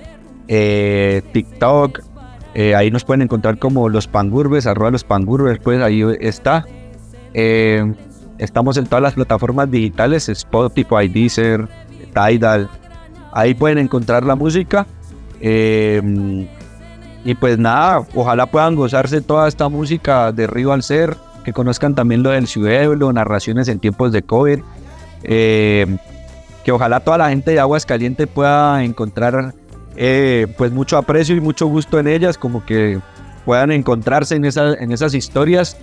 eh, 0.47 1.21
TikTok. 1.33 1.99
Eh, 2.55 2.73
ahí 2.73 2.89
nos 2.89 3.03
pueden 3.03 3.21
encontrar 3.21 3.59
como 3.59 3.89
los 3.89 4.07
pangurbes, 4.07 4.65
arroba 4.65 4.89
los 4.89 5.03
pangurbes, 5.03 5.59
pues 5.59 5.79
ahí 5.83 6.01
está. 6.19 6.65
Eh, 7.35 7.93
estamos 8.39 8.77
en 8.77 8.87
todas 8.87 9.03
las 9.03 9.13
plataformas 9.13 9.69
digitales, 9.69 10.29
Spotify, 10.29 11.07
Deezer, 11.07 11.67
Tidal. 12.11 12.67
Ahí 13.33 13.53
pueden 13.53 13.77
encontrar 13.77 14.25
la 14.25 14.35
música. 14.35 14.87
Y 17.25 17.33
pues 17.33 17.57
nada, 17.57 18.05
ojalá 18.13 18.45
puedan 18.45 18.75
gozarse 18.75 19.19
toda 19.19 19.47
esta 19.47 19.67
música 19.67 20.31
de 20.31 20.45
Río 20.45 20.71
al 20.71 20.83
Ser, 20.83 21.17
que 21.43 21.51
conozcan 21.53 21.95
también 21.95 22.21
lo 22.21 22.29
del 22.29 22.45
Ciudadelo, 22.45 23.11
narraciones 23.11 23.67
en 23.67 23.79
tiempos 23.79 24.11
de 24.11 24.21
COVID. 24.21 24.59
Eh, 25.23 25.97
que 26.63 26.71
ojalá 26.71 26.99
toda 26.99 27.17
la 27.17 27.29
gente 27.29 27.51
de 27.51 27.59
Aguas 27.59 27.85
Calientes 27.85 28.27
pueda 28.27 28.83
encontrar 28.83 29.53
eh, 29.95 30.47
pues 30.55 30.71
mucho 30.71 30.97
aprecio 30.97 31.35
y 31.35 31.41
mucho 31.41 31.65
gusto 31.65 31.99
en 31.99 32.07
ellas, 32.07 32.37
como 32.37 32.63
que 32.63 32.99
puedan 33.43 33.71
encontrarse 33.71 34.35
en, 34.35 34.45
en 34.45 34.91
esas 34.91 35.13
historias 35.15 35.77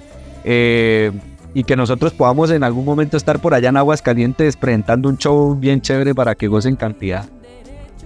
y 1.55 1.65
que 1.65 1.77
nosotros 1.77 2.13
podamos 2.13 2.51
en 2.51 2.65
algún 2.65 2.85
momento 2.85 3.17
estar 3.17 3.41
por 3.41 3.55
allá 3.55 3.69
en 3.69 3.77
Aguascalientes 3.77 4.57
presentando 4.57 5.09
un 5.09 5.19
show 5.19 5.55
bien 5.55 5.81
chévere 5.81 6.15
para 6.15 6.35
que 6.35 6.49
gocen 6.49 6.77
cantidad. 6.77 7.27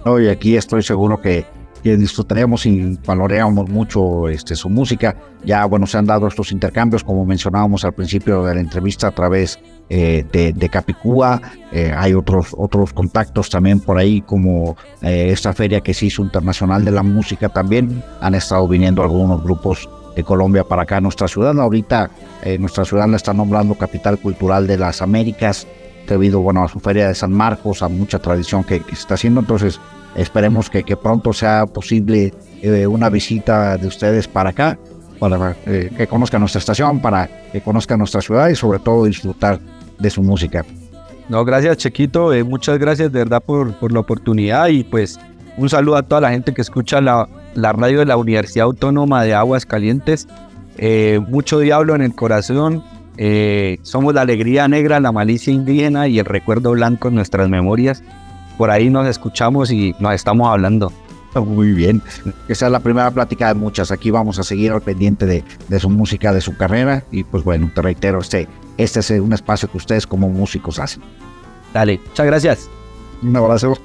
No, 0.05 0.19
y 0.19 0.27
aquí 0.27 0.55
estoy 0.55 0.83
seguro 0.83 1.21
que, 1.21 1.45
disfrutaremos 1.83 2.65
y 2.65 2.97
valoreamos 3.05 3.69
mucho 3.69 4.27
este, 4.29 4.55
su 4.55 4.69
música. 4.69 5.15
Ya, 5.45 5.65
bueno, 5.65 5.87
se 5.87 5.97
han 5.97 6.05
dado 6.05 6.27
estos 6.27 6.51
intercambios, 6.51 7.03
como 7.03 7.25
mencionábamos 7.25 7.85
al 7.85 7.93
principio 7.93 8.43
de 8.43 8.55
la 8.55 8.61
entrevista, 8.61 9.07
a 9.07 9.11
través 9.11 9.59
eh, 9.89 10.25
de, 10.31 10.69
Capicúa. 10.69 11.41
Eh, 11.71 11.93
hay 11.95 12.13
otros, 12.13 12.53
otros 12.57 12.91
contactos 12.91 13.49
también 13.49 13.79
por 13.79 13.97
ahí, 13.97 14.21
como 14.21 14.75
eh, 15.01 15.29
esta 15.31 15.53
feria 15.53 15.79
que 15.79 15.93
se 15.93 16.07
hizo 16.07 16.21
internacional 16.21 16.83
de 16.83 16.91
la 16.91 17.03
música 17.03 17.49
también. 17.49 18.03
Han 18.19 18.35
estado 18.35 18.67
viniendo 18.67 19.01
algunos 19.01 19.41
grupos 19.43 19.89
de 20.15 20.23
Colombia 20.23 20.65
para 20.65 20.81
acá, 20.81 20.99
nuestra 20.99 21.27
ciudad. 21.27 21.57
Ahorita 21.59 22.09
nuestra 22.59 22.85
ciudad 22.85 23.07
la 23.07 23.17
está 23.17 23.33
nombrando 23.33 23.75
capital 23.75 24.17
cultural 24.17 24.67
de 24.67 24.77
las 24.77 25.01
Américas, 25.01 25.67
debido 26.07 26.39
bueno, 26.39 26.63
a 26.63 26.67
su 26.67 26.79
feria 26.79 27.07
de 27.07 27.15
San 27.15 27.31
Marcos, 27.31 27.83
a 27.83 27.89
mucha 27.89 28.19
tradición 28.19 28.63
que, 28.63 28.79
se 28.79 28.93
está 28.93 29.13
haciendo. 29.13 29.41
Entonces, 29.41 29.79
esperemos 30.17 30.69
que, 30.69 30.83
pronto 30.97 31.31
sea 31.31 31.65
posible 31.65 32.33
eh, 32.61 32.87
una 32.87 33.09
visita 33.09 33.77
de 33.77 33.87
ustedes 33.87 34.27
para 34.27 34.49
acá, 34.49 34.77
para 35.19 35.55
eh, 35.65 35.91
que 35.95 36.07
conozcan 36.07 36.41
nuestra 36.41 36.59
estación, 36.59 36.99
para 36.99 37.29
que 37.51 37.61
conozcan 37.61 37.99
nuestra 37.99 38.21
ciudad 38.21 38.49
y 38.49 38.55
sobre 38.55 38.79
todo 38.79 39.05
disfrutar 39.05 39.59
de 39.97 40.09
su 40.09 40.21
música. 40.21 40.65
No, 41.29 41.43
gracias 41.45 41.77
Chequito, 41.77 42.31
muchas 42.45 42.77
gracias 42.79 43.11
de 43.11 43.19
verdad 43.19 43.43
por, 43.43 43.73
por 43.79 43.91
la 43.91 43.99
oportunidad 43.99 44.67
y 44.67 44.83
pues 44.83 45.19
un 45.57 45.69
saludo 45.69 45.95
a 45.97 46.03
toda 46.03 46.21
la 46.21 46.29
gente 46.29 46.53
que 46.53 46.61
escucha 46.61 47.01
la, 47.01 47.27
la 47.55 47.73
radio 47.73 47.99
de 47.99 48.05
la 48.05 48.15
Universidad 48.15 48.65
Autónoma 48.65 49.23
de 49.23 49.33
Aguas 49.33 49.65
Calientes. 49.65 50.27
Eh, 50.77 51.19
mucho 51.27 51.57
diablo 51.57 51.95
en 51.95 52.03
el 52.03 52.13
corazón. 52.13 52.83
Eh, 53.17 53.79
somos 53.81 54.13
la 54.13 54.21
alegría 54.21 54.67
negra, 54.67 54.99
la 54.99 55.11
malicia 55.11 55.51
indígena 55.51 56.07
y 56.07 56.19
el 56.19 56.25
recuerdo 56.25 56.71
blanco 56.71 57.07
en 57.07 57.15
nuestras 57.15 57.49
memorias. 57.49 58.03
Por 58.57 58.71
ahí 58.71 58.89
nos 58.89 59.07
escuchamos 59.07 59.71
y 59.71 59.95
nos 59.99 60.13
estamos 60.13 60.47
hablando. 60.47 60.91
Muy 61.35 61.71
bien. 61.71 62.01
Esa 62.47 62.65
es 62.65 62.71
la 62.71 62.79
primera 62.79 63.11
plática 63.11 63.49
de 63.49 63.53
muchas. 63.53 63.91
Aquí 63.91 64.09
vamos 64.09 64.39
a 64.39 64.43
seguir 64.43 64.71
al 64.71 64.81
pendiente 64.81 65.25
de, 65.25 65.43
de, 65.67 65.79
su 65.79 65.89
música, 65.89 66.33
de 66.33 66.41
su 66.41 66.57
carrera. 66.57 67.03
Y 67.11 67.23
pues 67.23 67.43
bueno, 67.43 67.69
te 67.73 67.81
reitero, 67.81 68.19
este, 68.19 68.47
este 68.77 68.99
es 68.99 69.09
un 69.11 69.33
espacio 69.33 69.69
que 69.69 69.77
ustedes 69.77 70.07
como 70.07 70.29
músicos 70.29 70.79
hacen. 70.79 71.03
Dale, 71.73 71.99
muchas 72.07 72.25
gracias. 72.25 72.69
Un 73.21 73.35
abrazo. 73.35 73.77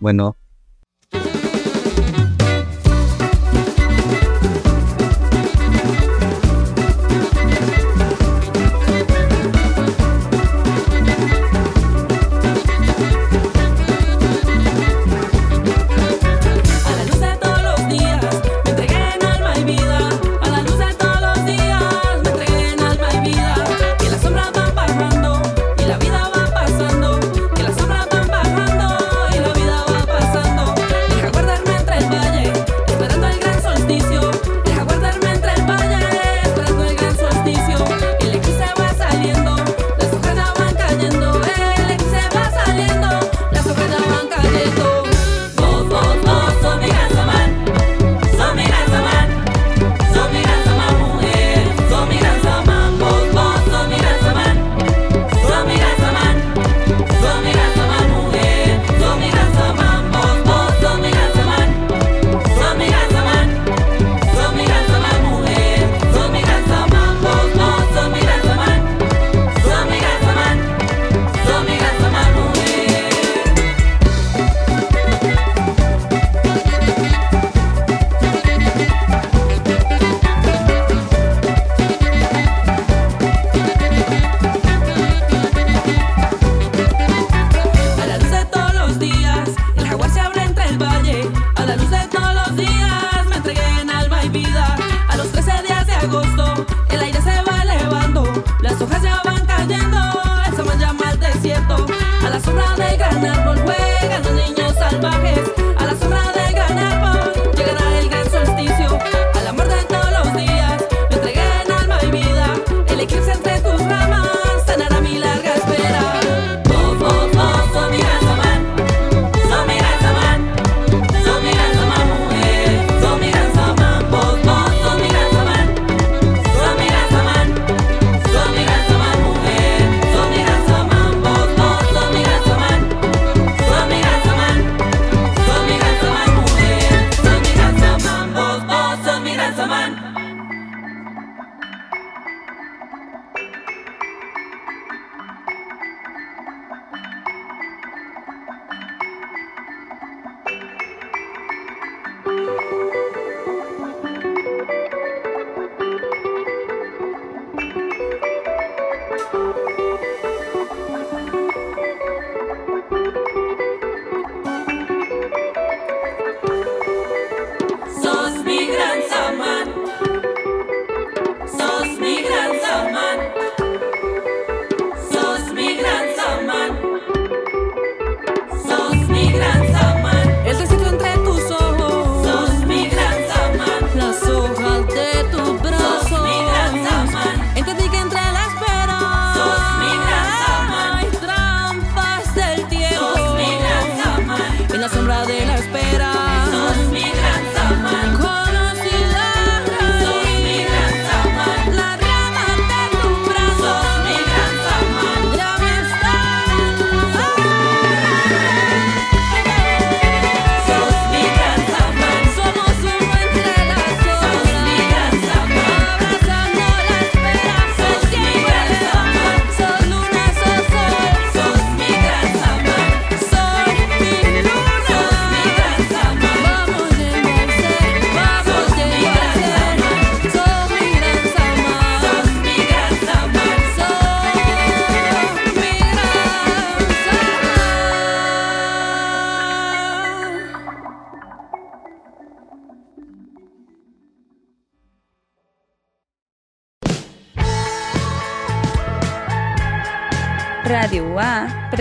Bueno. 0.00 0.36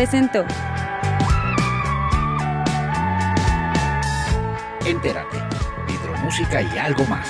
Presentó. 0.05 0.45
Entérate, 4.85 5.37
hidromúsica 5.87 6.61
y 6.61 6.77
algo 6.77 7.03
más. 7.05 7.27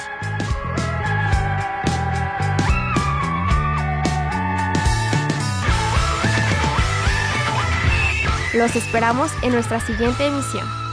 Los 8.54 8.76
esperamos 8.76 9.32
en 9.42 9.54
nuestra 9.54 9.80
siguiente 9.80 10.28
emisión. 10.28 10.85